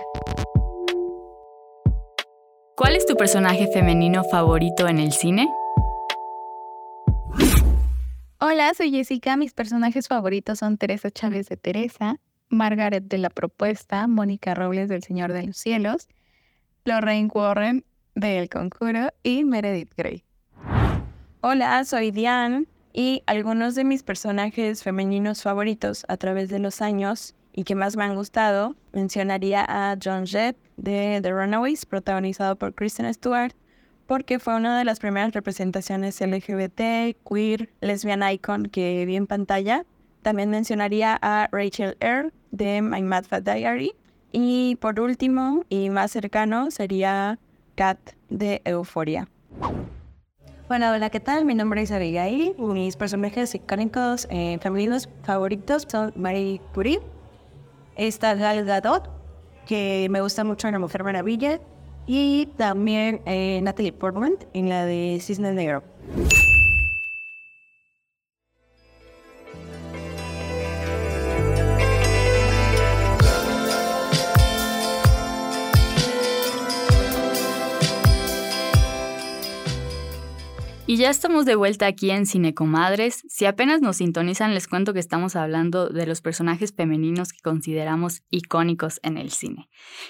¿Cuál 2.76 2.96
es 2.96 3.06
tu 3.06 3.16
personaje 3.16 3.66
femenino 3.72 4.24
favorito 4.24 4.88
en 4.88 4.98
el 4.98 5.12
cine? 5.12 5.48
Hola, 8.40 8.74
soy 8.74 8.90
Jessica. 8.90 9.38
Mis 9.38 9.54
personajes 9.54 10.06
favoritos 10.06 10.58
son 10.58 10.76
Teresa 10.76 11.10
Chávez 11.10 11.48
de 11.48 11.56
Teresa, 11.56 12.18
Margaret 12.50 13.04
de 13.04 13.18
la 13.18 13.30
Propuesta, 13.30 14.06
Mónica 14.06 14.54
Robles 14.54 14.88
del 14.88 15.02
Señor 15.02 15.32
de 15.32 15.46
los 15.46 15.56
Cielos, 15.56 16.08
Lorraine 16.84 17.30
Warren 17.32 17.84
de 18.14 18.38
El 18.38 18.48
Conjuro 18.48 19.12
y 19.22 19.44
Meredith 19.44 19.94
Grey. 19.96 20.24
Hola, 21.40 21.84
soy 21.84 22.10
Diane 22.10 22.66
y 22.92 23.22
algunos 23.26 23.74
de 23.76 23.84
mis 23.84 24.02
personajes 24.02 24.82
femeninos 24.82 25.42
favoritos 25.42 26.04
a 26.08 26.16
través 26.16 26.48
de 26.48 26.58
los 26.58 26.82
años 26.82 27.34
y 27.52 27.64
que 27.64 27.74
más 27.74 27.96
me 27.96 28.04
han 28.04 28.14
gustado, 28.14 28.76
mencionaría 28.92 29.64
a 29.66 29.96
John 30.02 30.26
Jett 30.26 30.56
de 30.76 31.20
The 31.22 31.30
Runaways, 31.30 31.86
protagonizado 31.86 32.56
por 32.56 32.74
Kristen 32.74 33.12
Stewart, 33.12 33.54
porque 34.06 34.38
fue 34.38 34.56
una 34.56 34.78
de 34.78 34.84
las 34.84 34.98
primeras 34.98 35.32
representaciones 35.32 36.20
LGBT, 36.20 37.16
queer, 37.28 37.70
lesbian 37.80 38.28
icon 38.28 38.66
que 38.66 39.04
vi 39.06 39.16
en 39.16 39.26
pantalla. 39.26 39.84
También 40.22 40.50
mencionaría 40.50 41.18
a 41.22 41.48
Rachel 41.52 41.96
Earl 42.00 42.32
de 42.50 42.82
My 42.82 43.02
Mad 43.02 43.24
Fat 43.24 43.44
Diary. 43.44 43.94
Y 44.32 44.76
por 44.76 45.00
último, 45.00 45.64
y 45.68 45.90
más 45.90 46.12
cercano, 46.12 46.70
sería 46.70 47.38
Kat 47.74 47.98
de 48.28 48.62
Euphoria. 48.64 49.28
Bueno, 50.68 50.92
hola, 50.92 51.10
¿qué 51.10 51.18
tal? 51.18 51.44
Mi 51.44 51.56
nombre 51.56 51.82
es 51.82 51.90
Abigail. 51.90 52.54
Mis 52.56 52.96
personajes 52.96 53.54
icónicos 53.56 54.28
eh, 54.30 54.56
femeninos 54.60 55.08
favoritos 55.24 55.84
son 55.88 56.12
Marie 56.14 56.60
Curie, 56.72 57.00
esta 57.96 58.34
Gal 58.34 58.64
Gadot, 58.64 59.10
que 59.66 60.06
me 60.10 60.20
gusta 60.20 60.44
mucho 60.44 60.68
en 60.68 60.74
La 60.74 60.78
Mujer 60.78 61.02
Maravilla, 61.02 61.60
y 62.06 62.46
también 62.56 63.20
eh, 63.26 63.60
Natalie 63.62 63.92
Portman 63.92 64.34
en 64.52 64.68
la 64.68 64.84
de 64.84 65.18
Cisne 65.20 65.52
Negro. 65.52 65.82
Y 80.90 80.96
ya 80.96 81.08
estamos 81.08 81.46
de 81.46 81.54
vuelta 81.54 81.86
aquí 81.86 82.10
en 82.10 82.26
Cinecomadres. 82.26 83.22
Si 83.28 83.44
apenas 83.44 83.80
nos 83.80 83.98
sintonizan, 83.98 84.54
les 84.54 84.66
cuento 84.66 84.92
que 84.92 84.98
estamos 84.98 85.36
hablando 85.36 85.88
de 85.88 86.04
los 86.04 86.20
personajes 86.20 86.74
femeninos 86.74 87.32
que 87.32 87.38
consideramos 87.38 88.22
icónicos 88.28 88.98
en 89.04 89.16
el 89.16 89.30
cine. 89.30 89.68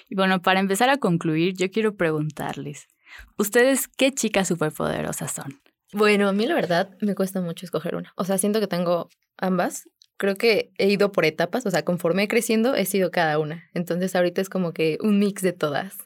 Y 0.08 0.14
bueno, 0.14 0.40
para 0.40 0.58
empezar 0.58 0.88
a 0.88 0.96
concluir, 0.96 1.54
yo 1.54 1.70
quiero 1.70 1.96
preguntarles, 1.96 2.88
¿ustedes 3.36 3.88
qué 3.88 4.14
chicas 4.14 4.48
superpoderosas 4.48 5.32
son? 5.32 5.60
Bueno, 5.92 6.30
a 6.30 6.32
mí 6.32 6.46
la 6.46 6.54
verdad 6.54 6.88
me 7.02 7.14
cuesta 7.14 7.42
mucho 7.42 7.66
escoger 7.66 7.94
una. 7.94 8.14
O 8.16 8.24
sea, 8.24 8.38
siento 8.38 8.58
que 8.58 8.66
tengo 8.66 9.10
ambas. 9.36 9.86
Creo 10.16 10.36
que 10.36 10.72
he 10.78 10.88
ido 10.88 11.12
por 11.12 11.26
etapas, 11.26 11.66
o 11.66 11.70
sea, 11.70 11.84
conforme 11.84 12.26
creciendo 12.26 12.74
he 12.74 12.86
sido 12.86 13.10
cada 13.10 13.38
una. 13.38 13.68
Entonces 13.74 14.16
ahorita 14.16 14.40
es 14.40 14.48
como 14.48 14.72
que 14.72 14.96
un 15.02 15.18
mix 15.18 15.42
de 15.42 15.52
todas. 15.52 15.98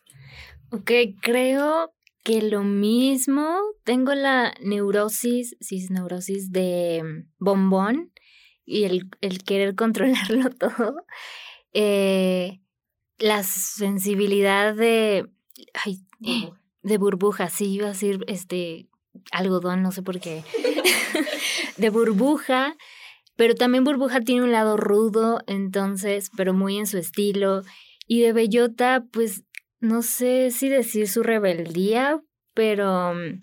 Ok, 0.73 0.91
creo 1.23 1.95
que 2.25 2.43
lo 2.43 2.65
mismo. 2.65 3.61
Tengo 3.85 4.15
la 4.15 4.55
neurosis, 4.61 5.57
cisneurosis 5.61 6.51
de 6.51 7.03
mm, 7.05 7.29
bombón 7.39 8.13
y 8.65 8.85
el, 8.85 9.09
el 9.21 9.45
querer 9.45 9.75
controlarlo 9.77 10.51
todo. 10.51 10.97
Eh, 11.73 12.61
la 13.19 13.45
sensibilidad 13.45 14.75
de. 14.75 15.31
Ay, 15.85 16.01
de 16.83 16.99
burbuja, 16.99 17.49
sí, 17.49 17.67
iba 17.75 17.87
a 17.87 17.91
decir 17.91 18.25
este 18.27 18.89
algodón, 19.31 19.83
no 19.83 19.93
sé 19.93 20.03
por 20.03 20.19
qué. 20.19 20.43
de 21.77 21.91
burbuja. 21.91 22.77
Pero 23.37 23.55
también 23.55 23.83
Burbuja 23.83 24.21
tiene 24.21 24.43
un 24.43 24.53
lado 24.53 24.77
rudo, 24.77 25.41
entonces, 25.49 26.31
pero 26.37 26.55
muy 26.55 26.79
en 26.79 26.87
su 26.87 26.99
estilo. 26.99 27.63
Y 28.07 28.21
de 28.21 28.33
Bellota, 28.33 29.05
pues 29.11 29.43
no 29.85 30.03
sé 30.03 30.51
si 30.51 30.68
decir 30.68 31.09
su 31.09 31.23
rebeldía, 31.23 32.20
pero 32.55 33.14
mm, 33.14 33.42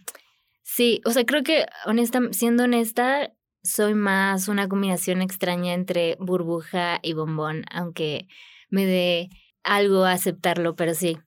sí, 0.63 1.01
o 1.05 1.11
sea, 1.11 1.23
creo 1.25 1.43
que 1.43 1.65
honesta, 1.85 2.19
siendo 2.31 2.63
honesta, 2.63 3.31
soy 3.63 3.93
más 3.93 4.47
una 4.47 4.67
combinación 4.67 5.21
extraña 5.21 5.73
entre 5.73 6.17
burbuja 6.19 6.99
y 7.03 7.13
bombón, 7.13 7.63
aunque 7.71 8.27
me 8.69 8.85
dé 8.85 9.29
algo 9.63 10.03
a 10.03 10.13
aceptarlo, 10.13 10.75
pero 10.75 10.95
sí, 10.95 11.19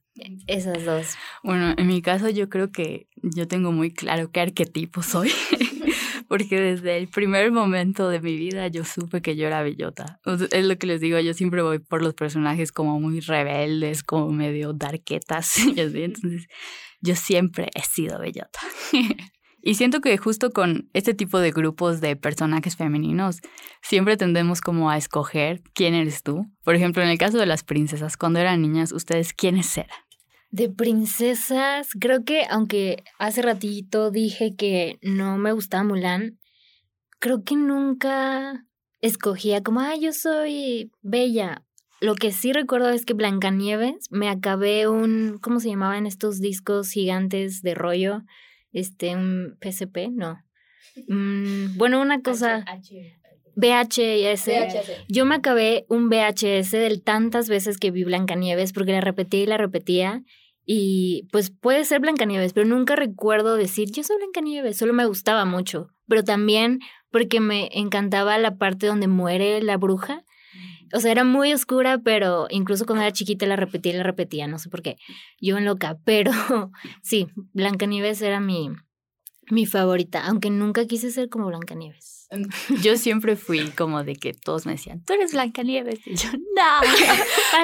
esas 0.48 0.84
dos. 0.84 1.14
Bueno, 1.44 1.74
en 1.76 1.86
mi 1.86 2.02
caso 2.02 2.28
yo 2.28 2.48
creo 2.48 2.72
que 2.72 3.08
yo 3.22 3.46
tengo 3.46 3.70
muy 3.70 3.92
claro 3.92 4.32
qué 4.32 4.40
arquetipo 4.40 5.02
soy. 5.02 5.30
Porque 6.28 6.60
desde 6.60 6.96
el 6.96 7.08
primer 7.08 7.52
momento 7.52 8.08
de 8.08 8.20
mi 8.20 8.36
vida 8.36 8.68
yo 8.68 8.84
supe 8.84 9.22
que 9.22 9.36
yo 9.36 9.46
era 9.46 9.62
bellota. 9.62 10.20
Es 10.50 10.64
lo 10.64 10.76
que 10.78 10.86
les 10.86 11.00
digo, 11.00 11.18
yo 11.20 11.34
siempre 11.34 11.62
voy 11.62 11.78
por 11.78 12.02
los 12.02 12.14
personajes 12.14 12.72
como 12.72 13.00
muy 13.00 13.20
rebeldes, 13.20 14.02
como 14.02 14.30
medio 14.30 14.72
darquetas. 14.72 15.56
y 15.76 15.80
así. 15.80 16.02
Entonces, 16.02 16.46
yo 17.00 17.16
siempre 17.16 17.68
he 17.74 17.82
sido 17.82 18.18
bellota. 18.18 18.60
y 19.62 19.74
siento 19.74 20.00
que 20.00 20.16
justo 20.16 20.50
con 20.50 20.88
este 20.92 21.14
tipo 21.14 21.38
de 21.38 21.50
grupos 21.50 22.00
de 22.00 22.16
personajes 22.16 22.76
femeninos, 22.76 23.40
siempre 23.82 24.16
tendemos 24.16 24.60
como 24.60 24.90
a 24.90 24.96
escoger 24.96 25.62
quién 25.74 25.94
eres 25.94 26.22
tú. 26.22 26.46
Por 26.64 26.74
ejemplo, 26.74 27.02
en 27.02 27.08
el 27.08 27.18
caso 27.18 27.38
de 27.38 27.46
las 27.46 27.62
princesas, 27.62 28.16
cuando 28.16 28.38
eran 28.38 28.62
niñas, 28.62 28.92
¿ustedes 28.92 29.32
quiénes 29.32 29.76
eran? 29.76 29.98
De 30.54 30.68
princesas, 30.68 31.88
creo 31.98 32.24
que 32.24 32.44
aunque 32.48 33.02
hace 33.18 33.42
ratito 33.42 34.12
dije 34.12 34.54
que 34.54 35.00
no 35.02 35.36
me 35.36 35.50
gustaba 35.50 35.82
Mulan, 35.82 36.38
creo 37.18 37.42
que 37.42 37.56
nunca 37.56 38.64
escogía 39.00 39.64
como, 39.64 39.80
ah, 39.80 39.96
yo 40.00 40.12
soy 40.12 40.92
bella. 41.02 41.64
Lo 42.00 42.14
que 42.14 42.30
sí 42.30 42.52
recuerdo 42.52 42.90
es 42.90 43.04
que 43.04 43.14
Blancanieves 43.14 44.06
me 44.12 44.28
acabé 44.28 44.86
un, 44.86 45.38
¿cómo 45.42 45.58
se 45.58 45.70
llamaban 45.70 46.06
estos 46.06 46.38
discos 46.38 46.92
gigantes 46.92 47.60
de 47.62 47.74
rollo? 47.74 48.22
Este, 48.72 49.16
un 49.16 49.58
PSP, 49.60 50.08
no. 50.12 50.38
Mm, 51.08 51.76
bueno, 51.76 52.00
una 52.00 52.22
cosa. 52.22 52.64
VHS. 53.56 54.50
Yo 55.08 55.24
me 55.24 55.34
acabé 55.34 55.84
un 55.88 56.08
VHS 56.08 56.70
de 56.70 57.00
tantas 57.04 57.48
veces 57.48 57.76
que 57.76 57.90
vi 57.90 58.04
Blancanieves 58.04 58.72
porque 58.72 58.92
la 58.92 59.00
repetía 59.00 59.42
y 59.42 59.46
la 59.46 59.56
repetía. 59.56 60.22
Y 60.66 61.28
pues 61.30 61.50
puede 61.50 61.84
ser 61.84 62.00
Blancanieves, 62.00 62.52
pero 62.52 62.66
nunca 62.66 62.96
recuerdo 62.96 63.56
decir 63.56 63.90
yo 63.90 64.02
soy 64.02 64.16
Blancanieves, 64.16 64.76
solo 64.76 64.92
me 64.92 65.06
gustaba 65.06 65.44
mucho. 65.44 65.88
Pero 66.08 66.24
también 66.24 66.80
porque 67.10 67.40
me 67.40 67.68
encantaba 67.72 68.38
la 68.38 68.56
parte 68.56 68.86
donde 68.86 69.06
muere 69.06 69.62
la 69.62 69.76
bruja. 69.76 70.24
O 70.92 71.00
sea, 71.00 71.10
era 71.10 71.24
muy 71.24 71.52
oscura, 71.52 71.98
pero 71.98 72.46
incluso 72.50 72.86
cuando 72.86 73.02
era 73.02 73.12
chiquita 73.12 73.46
la 73.46 73.56
repetía 73.56 73.92
y 73.92 73.96
la 73.96 74.02
repetía, 74.02 74.46
no 74.46 74.58
sé 74.58 74.68
por 74.68 74.82
qué. 74.82 74.96
Yo 75.40 75.58
en 75.58 75.64
loca, 75.64 75.98
pero 76.04 76.32
sí, 77.02 77.28
Blancanieves 77.52 78.22
era 78.22 78.40
mi, 78.40 78.70
mi 79.50 79.66
favorita, 79.66 80.26
aunque 80.26 80.50
nunca 80.50 80.86
quise 80.86 81.10
ser 81.10 81.28
como 81.28 81.46
Blancanieves. 81.46 82.23
Yo 82.82 82.96
siempre 82.96 83.36
fui 83.36 83.70
como 83.70 84.04
de 84.04 84.16
que 84.16 84.32
todos 84.32 84.66
me 84.66 84.72
decían, 84.72 85.02
tú 85.04 85.12
eres 85.14 85.32
Blancanieves. 85.32 86.06
Y 86.06 86.14
yo, 86.14 86.30
no. 86.32 86.88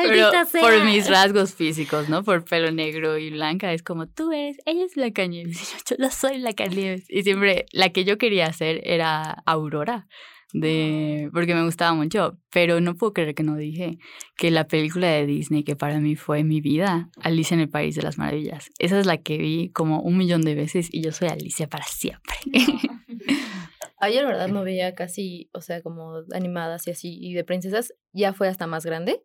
Pero 0.08 0.30
por 0.60 0.84
mis 0.84 1.08
rasgos 1.08 1.54
físicos, 1.54 2.08
¿no? 2.08 2.22
Por 2.22 2.44
pelo 2.44 2.70
negro 2.70 3.18
y 3.18 3.30
blanca, 3.30 3.72
es 3.72 3.82
como, 3.82 4.06
tú 4.06 4.32
eres, 4.32 4.58
ella 4.66 4.84
es 4.84 4.94
Blancanieves. 4.94 5.60
Y 5.60 5.64
yo, 5.64 5.78
yo 5.90 5.96
no 5.98 6.10
soy 6.10 6.38
Blancanieves. 6.38 7.04
Y 7.08 7.22
siempre, 7.22 7.66
la 7.72 7.90
que 7.90 8.04
yo 8.04 8.18
quería 8.18 8.46
hacer 8.46 8.80
era 8.84 9.42
Aurora 9.46 10.06
de 10.52 11.30
porque 11.32 11.54
me 11.54 11.64
gustaba 11.64 11.94
mucho, 11.94 12.38
pero 12.50 12.80
no 12.80 12.96
puedo 12.96 13.12
creer 13.12 13.34
que 13.34 13.42
no 13.42 13.56
dije 13.56 13.98
que 14.36 14.50
la 14.50 14.66
película 14.66 15.08
de 15.08 15.26
Disney 15.26 15.62
que 15.62 15.76
para 15.76 16.00
mí 16.00 16.16
fue 16.16 16.44
mi 16.44 16.60
vida, 16.60 17.10
Alicia 17.20 17.54
en 17.54 17.60
el 17.60 17.68
País 17.68 17.94
de 17.94 18.02
las 18.02 18.18
Maravillas. 18.18 18.70
Esa 18.78 18.98
es 18.98 19.06
la 19.06 19.18
que 19.18 19.38
vi 19.38 19.70
como 19.70 20.00
un 20.00 20.16
millón 20.16 20.42
de 20.42 20.54
veces 20.54 20.88
y 20.90 21.02
yo 21.02 21.12
soy 21.12 21.28
Alicia 21.28 21.68
para 21.68 21.84
siempre. 21.84 22.36
Ayer, 24.00 24.22
la 24.22 24.30
verdad, 24.30 24.48
no 24.48 24.64
veía 24.64 24.94
casi, 24.94 25.50
o 25.52 25.60
sea, 25.60 25.82
como 25.82 26.22
animadas 26.32 26.86
y 26.86 26.90
así, 26.90 27.18
y 27.20 27.34
de 27.34 27.44
princesas, 27.44 27.94
ya 28.12 28.32
fue 28.32 28.48
hasta 28.48 28.66
más 28.66 28.86
grande. 28.86 29.22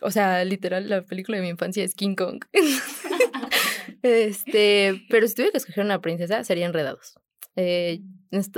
O 0.00 0.10
sea, 0.10 0.44
literal, 0.44 0.88
la 0.88 1.02
película 1.02 1.36
de 1.36 1.42
mi 1.42 1.50
infancia 1.50 1.84
es 1.84 1.94
King 1.94 2.14
Kong. 2.14 2.44
este, 4.02 5.02
pero 5.10 5.28
si 5.28 5.34
tuviera 5.34 5.52
que 5.52 5.58
escoger 5.58 5.84
una 5.84 6.00
princesa, 6.00 6.42
sería 6.44 6.66
Enredados. 6.66 7.18
Eh, 7.56 8.00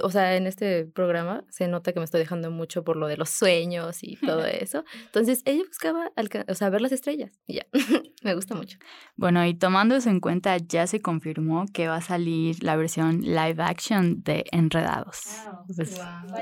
o 0.02 0.11
sea, 0.11 0.37
en 0.37 0.46
este 0.46 0.85
programa 0.85 1.44
se 1.48 1.66
nota 1.66 1.92
que 1.92 1.98
me 1.98 2.05
estoy 2.05 2.20
dejando 2.20 2.50
mucho 2.50 2.85
por 2.85 2.96
lo 2.96 3.07
de 3.07 3.16
los 3.16 3.31
sueños 3.31 4.02
y 4.02 4.16
todo 4.16 4.44
eso. 4.46 4.85
Entonces, 5.07 5.42
ella 5.44 5.62
buscaba, 5.66 6.12
o 6.48 6.55
sea, 6.55 6.70
ver 6.70 6.83
las 6.83 6.92
estrellas 6.92 7.33
y 7.46 7.55
ya, 7.55 7.66
me 8.22 8.35
gusta 8.35 8.55
mucho. 8.55 8.78
Bueno, 9.16 9.44
y 9.46 9.55
tomando 9.55 9.96
eso 9.96 10.11
en 10.11 10.20
cuenta, 10.20 10.57
ya 10.59 10.87
se 10.87 11.00
confirmó 11.00 11.66
que 11.72 11.88
va 11.88 11.96
a 11.96 12.02
salir 12.02 12.62
la 12.62 12.76
versión 12.76 13.22
live 13.22 13.62
action 13.62 14.22
de 14.22 14.44
Enredados. 14.52 15.24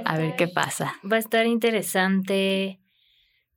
A 0.05 0.17
ver 0.17 0.35
qué 0.37 0.49
pasa. 0.49 0.95
Va 1.11 1.17
a 1.17 1.21
estar 1.21 1.47
interesante, 1.47 2.81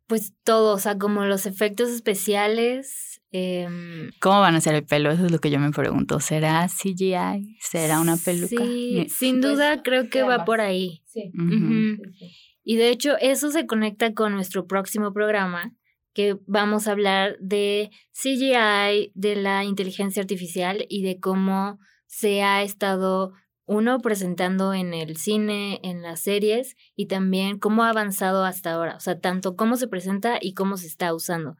pues 0.07 0.33
todo, 0.43 0.73
o 0.73 0.79
sea, 0.79 0.97
como 0.97 1.25
los 1.25 1.45
efectos 1.45 1.89
especiales 1.89 3.13
Em, 3.35 4.11
¿Cómo 4.19 4.41
van 4.41 4.53
a 4.53 4.61
ser 4.61 4.75
el 4.75 4.85
pelo? 4.85 5.09
Eso 5.09 5.25
es 5.25 5.31
lo 5.31 5.39
que 5.39 5.49
yo 5.49 5.59
me 5.59 5.71
pregunto. 5.71 6.19
¿Será 6.19 6.67
CGI? 6.67 7.57
¿Será 7.59 7.99
una 7.99 8.15
peluca? 8.15 8.63
Sí, 8.63 9.07
sin 9.09 9.41
pues, 9.41 9.53
duda 9.53 9.81
creo 9.81 10.07
que 10.07 10.21
va 10.21 10.45
por 10.45 10.61
ahí. 10.61 11.01
Sí. 11.07 11.31
Y 12.63 12.75
de 12.75 12.89
hecho 12.89 13.17
eso 13.19 13.49
se 13.49 13.65
conecta 13.65 14.13
con 14.13 14.35
nuestro 14.35 14.67
próximo 14.67 15.13
programa, 15.13 15.73
que 16.13 16.37
vamos 16.45 16.87
a 16.87 16.91
hablar 16.91 17.35
de 17.39 17.89
CGI, 18.11 19.11
de 19.15 19.35
la 19.35 19.63
inteligencia 19.63 20.21
artificial 20.21 20.85
y 20.87 21.01
de 21.01 21.19
cómo 21.19 21.79
se 22.05 22.43
ha 22.43 22.61
estado 22.61 23.33
uno 23.65 23.99
presentando 23.99 24.73
en 24.73 24.93
el 24.93 25.17
cine, 25.17 25.80
en 25.84 26.02
las 26.02 26.21
series 26.21 26.76
y 26.95 27.08
también 27.08 27.60
cómo 27.60 27.84
ha 27.84 27.89
avanzado 27.89 28.43
hasta 28.45 28.73
ahora, 28.73 28.95
o 28.95 28.99
sea, 28.99 29.19
tanto 29.19 29.56
cómo 29.56 29.78
se 29.78 29.88
presenta 29.88 30.38
y 30.41 30.54
cómo 30.54 30.78
se 30.78 30.88
está 30.88 31.13
usando. 31.13 31.56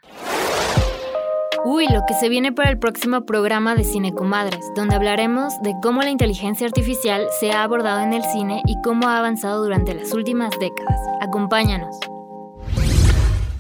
Uy, 1.66 1.88
lo 1.88 2.06
que 2.06 2.14
se 2.14 2.28
viene 2.28 2.52
para 2.52 2.70
el 2.70 2.78
próximo 2.78 3.26
programa 3.26 3.74
de 3.74 3.86
Cine 3.86 4.14
Comadres, 4.14 4.60
donde 4.76 4.96
hablaremos 4.96 5.54
de 5.62 5.74
cómo 5.82 6.02
la 6.02 6.10
inteligencia 6.10 6.68
artificial 6.68 7.28
se 7.40 7.54
ha 7.54 7.64
abordado 7.64 8.02
en 8.02 8.12
el 8.12 8.24
cine 8.24 8.62
y 8.68 8.76
cómo 8.84 9.08
ha 9.08 9.18
avanzado 9.18 9.64
durante 9.64 9.94
las 9.94 10.14
últimas 10.14 10.52
décadas. 10.60 11.00
Acompáñanos. 11.22 11.96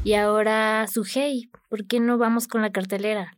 Y 0.04 0.16
ahora, 0.16 0.86
Sujei, 0.88 1.50
¿por 1.70 1.88
qué 1.88 2.02
no 2.02 2.18
vamos 2.18 2.50
con 2.50 2.62
la 2.62 2.74
cartelera? 2.74 3.38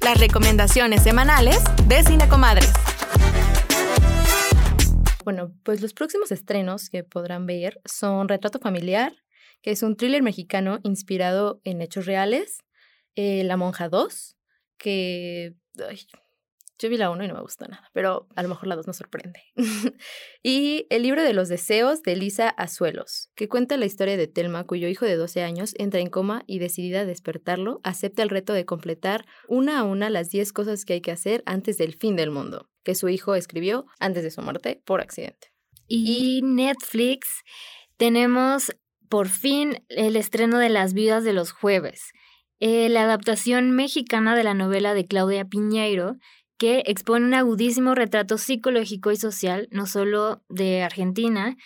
Las 0.00 0.20
recomendaciones 0.20 1.02
semanales 1.02 1.58
de 1.88 2.04
Cine 2.04 2.28
Comadres. 2.28 2.72
Bueno, 5.24 5.54
pues 5.62 5.80
los 5.80 5.94
próximos 5.94 6.30
estrenos 6.32 6.90
que 6.90 7.02
podrán 7.02 7.46
ver 7.46 7.80
son 7.86 8.28
Retrato 8.28 8.58
Familiar, 8.58 9.14
que 9.62 9.70
es 9.70 9.82
un 9.82 9.96
thriller 9.96 10.22
mexicano 10.22 10.80
inspirado 10.82 11.60
en 11.64 11.80
hechos 11.80 12.04
reales, 12.04 12.58
eh, 13.14 13.42
la 13.44 13.56
Monja 13.56 13.88
2, 13.88 14.36
que 14.76 15.54
yo 16.84 16.90
vi 16.90 16.98
la 16.98 17.08
1 17.08 17.24
y 17.24 17.28
no 17.28 17.34
me 17.34 17.40
gustó 17.40 17.66
nada, 17.66 17.88
pero 17.94 18.28
a 18.36 18.42
lo 18.42 18.50
mejor 18.50 18.66
la 18.66 18.76
2 18.76 18.86
nos 18.86 18.98
sorprende. 18.98 19.40
y 20.42 20.86
El 20.90 21.02
libro 21.02 21.22
de 21.22 21.32
los 21.32 21.48
deseos 21.48 22.02
de 22.02 22.14
Lisa 22.14 22.50
Azuelos, 22.50 23.30
que 23.34 23.48
cuenta 23.48 23.78
la 23.78 23.86
historia 23.86 24.18
de 24.18 24.26
Telma, 24.26 24.64
cuyo 24.64 24.86
hijo 24.88 25.06
de 25.06 25.16
12 25.16 25.42
años 25.42 25.74
entra 25.78 26.00
en 26.00 26.10
coma 26.10 26.44
y 26.46 26.58
decidida 26.58 27.00
a 27.00 27.04
despertarlo, 27.06 27.80
acepta 27.84 28.22
el 28.22 28.28
reto 28.28 28.52
de 28.52 28.66
completar 28.66 29.24
una 29.48 29.78
a 29.78 29.84
una 29.84 30.10
las 30.10 30.28
10 30.28 30.52
cosas 30.52 30.84
que 30.84 30.92
hay 30.92 31.00
que 31.00 31.12
hacer 31.12 31.42
antes 31.46 31.78
del 31.78 31.94
fin 31.94 32.16
del 32.16 32.30
mundo, 32.30 32.68
que 32.82 32.94
su 32.94 33.08
hijo 33.08 33.34
escribió 33.34 33.86
antes 33.98 34.22
de 34.22 34.30
su 34.30 34.42
muerte 34.42 34.82
por 34.84 35.00
accidente. 35.00 35.54
Y 35.88 36.42
Netflix 36.44 37.28
tenemos 37.96 38.76
por 39.08 39.28
fin 39.28 39.82
el 39.88 40.16
estreno 40.16 40.58
de 40.58 40.68
Las 40.68 40.92
vidas 40.92 41.24
de 41.24 41.32
los 41.32 41.50
jueves 41.50 42.12
eh, 42.60 42.88
la 42.88 43.02
adaptación 43.02 43.72
mexicana 43.72 44.34
de 44.36 44.44
la 44.44 44.54
novela 44.54 44.94
de 44.94 45.06
Claudia 45.06 45.44
Piñeiro, 45.44 46.16
que 46.58 46.82
expone 46.86 47.26
un 47.26 47.34
agudísimo 47.34 47.94
retrato 47.94 48.38
psicológico 48.38 49.10
y 49.12 49.16
social, 49.16 49.68
no 49.70 49.86
solo 49.86 50.42
de 50.48 50.82
Argentina, 50.82 51.56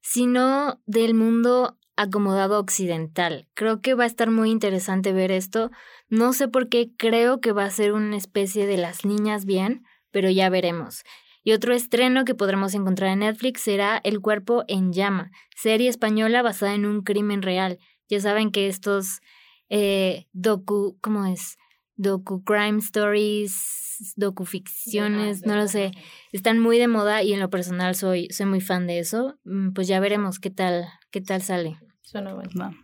sino 0.00 0.80
del 0.86 1.14
mundo 1.14 1.78
acomodado 1.96 2.60
occidental. 2.60 3.48
Creo 3.54 3.80
que 3.80 3.94
va 3.94 4.04
a 4.04 4.06
estar 4.06 4.30
muy 4.30 4.50
interesante 4.50 5.12
ver 5.12 5.32
esto. 5.32 5.70
No 6.08 6.32
sé 6.32 6.48
por 6.48 6.68
qué 6.68 6.90
creo 6.96 7.40
que 7.40 7.52
va 7.52 7.64
a 7.64 7.70
ser 7.70 7.92
una 7.92 8.16
especie 8.16 8.66
de 8.66 8.76
las 8.76 9.04
niñas 9.04 9.44
bien, 9.44 9.84
pero 10.10 10.30
ya 10.30 10.48
veremos. 10.48 11.02
Y 11.42 11.52
otro 11.52 11.74
estreno 11.74 12.24
que 12.24 12.34
podremos 12.34 12.74
encontrar 12.74 13.10
en 13.10 13.20
Netflix 13.20 13.62
será 13.62 14.00
El 14.04 14.20
cuerpo 14.20 14.64
en 14.68 14.92
llama, 14.92 15.30
serie 15.56 15.88
española 15.88 16.42
basada 16.42 16.74
en 16.74 16.86
un 16.86 17.02
crimen 17.02 17.42
real. 17.42 17.78
Ya 18.08 18.20
saben 18.20 18.52
que 18.52 18.68
estos 18.68 19.20
eh, 19.68 20.26
docu, 20.32 20.98
¿cómo 21.00 21.26
es? 21.26 21.58
Docu 21.98 22.42
crime 22.44 22.78
stories, 22.78 24.14
docu 24.16 24.44
ficciones, 24.44 25.44
no 25.44 25.56
lo 25.56 25.68
sé. 25.68 25.90
Están 26.32 26.58
muy 26.58 26.78
de 26.78 26.88
moda 26.88 27.22
y 27.22 27.34
en 27.34 27.40
lo 27.40 27.50
personal 27.50 27.94
soy, 27.94 28.28
soy 28.30 28.46
muy 28.46 28.60
fan 28.60 28.86
de 28.86 29.00
eso. 29.00 29.36
Mm, 29.44 29.72
pues 29.72 29.88
ya 29.88 30.00
veremos 30.00 30.38
qué 30.38 30.50
tal, 30.50 30.86
qué 31.10 31.20
tal 31.20 31.42
sale. 31.42 31.76
Suena 32.02 32.32
bueno. 32.32 32.74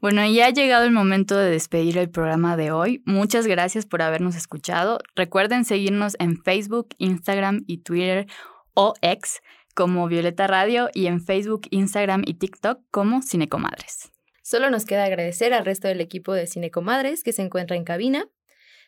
Bueno, 0.00 0.26
ya 0.26 0.46
ha 0.46 0.50
llegado 0.50 0.84
el 0.84 0.92
momento 0.92 1.36
de 1.36 1.50
despedir 1.50 1.98
el 1.98 2.10
programa 2.10 2.56
de 2.56 2.70
hoy. 2.70 3.02
Muchas 3.04 3.46
gracias 3.46 3.84
por 3.84 4.02
habernos 4.02 4.36
escuchado. 4.36 4.98
Recuerden 5.16 5.64
seguirnos 5.64 6.16
en 6.18 6.42
Facebook, 6.42 6.90
Instagram 6.98 7.64
y 7.66 7.78
Twitter 7.78 8.26
o 8.74 8.94
X 9.02 9.40
como 9.74 10.06
Violeta 10.08 10.46
Radio 10.46 10.88
y 10.92 11.06
en 11.06 11.20
Facebook, 11.20 11.62
Instagram 11.70 12.22
y 12.26 12.34
TikTok 12.34 12.80
como 12.90 13.22
Cinecomadres. 13.22 14.10
Solo 14.42 14.70
nos 14.70 14.84
queda 14.84 15.04
agradecer 15.04 15.54
al 15.54 15.64
resto 15.64 15.88
del 15.88 16.00
equipo 16.00 16.34
de 16.34 16.46
Cinecomadres 16.46 17.22
que 17.22 17.32
se 17.32 17.42
encuentra 17.42 17.76
en 17.76 17.84
cabina, 17.84 18.26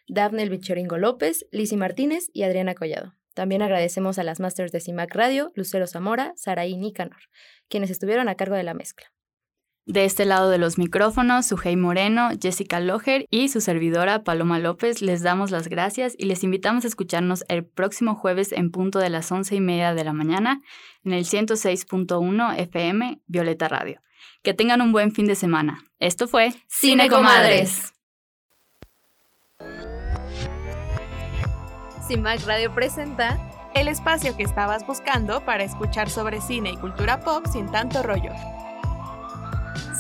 Dafne 0.07 0.43
El 0.43 0.51
Bichoringo 0.51 0.99
López, 0.99 1.47
Lizzy 1.51 1.77
Martínez 1.77 2.31
y 2.33 2.43
Adriana 2.43 2.75
Collado. 2.75 3.15
También 3.35 3.63
agradecemos 3.63 4.19
a 4.19 4.23
las 4.23 4.41
masters 4.41 4.73
de 4.73 4.81
CIMAC 4.81 5.15
Radio, 5.15 5.53
Lucero 5.55 5.87
Zamora, 5.87 6.33
Saraí 6.37 6.77
Nicanor, 6.77 7.29
quienes 7.69 7.91
estuvieron 7.91 8.29
a 8.29 8.37
cargo 8.37 8.55
de 8.55 8.63
la 8.63 8.75
mezcla. 8.75 9.15
De 9.87 10.07
este 10.07 10.25
lado 10.25 10.49
de 10.49 10.57
los 10.57 10.79
micrófonos, 10.79 11.45
Sujei 11.45 11.77
Moreno, 11.77 12.31
Jessica 12.41 12.81
Loher 12.81 13.27
y 13.29 13.51
su 13.51 13.61
servidora 13.61 14.25
Paloma 14.25 14.59
López 14.59 15.03
les 15.03 15.23
damos 15.23 15.51
las 15.51 15.69
gracias 15.69 16.15
y 16.17 16.25
les 16.25 16.43
invitamos 16.43 16.85
a 16.85 16.89
escucharnos 16.89 17.45
el 17.49 17.67
próximo 17.67 18.15
jueves 18.15 18.53
en 18.53 18.71
punto 18.71 18.99
de 18.99 19.11
las 19.11 19.31
once 19.31 19.55
y 19.55 19.61
media 19.61 19.93
de 19.93 20.05
la 20.05 20.15
mañana 20.15 20.63
en 21.05 21.13
el 21.13 21.27
106.1 21.27 22.59
FM 22.59 23.21
Violeta 23.27 23.69
Radio. 23.69 24.01
Que 24.43 24.55
tengan 24.55 24.81
un 24.81 24.93
buen 24.93 25.13
fin 25.13 25.27
de 25.27 25.35
semana. 25.35 25.85
Esto 25.99 26.29
fue 26.29 26.55
Cine 26.67 27.11
Comadres. 27.11 27.94
CIMAC 32.07 32.47
Radio 32.47 32.75
presenta 32.75 33.39
el 33.75 33.89
espacio 33.89 34.37
que 34.37 34.43
estabas 34.43 34.87
buscando 34.87 35.45
para 35.45 35.65
escuchar 35.65 36.11
sobre 36.11 36.41
cine 36.41 36.71
y 36.73 36.77
cultura 36.77 37.21
pop 37.21 37.47
sin 37.51 37.71
tanto 37.71 38.03
rollo. 38.03 38.31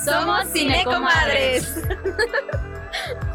Somos 0.04 0.52
Cinecomadres. 0.52 1.82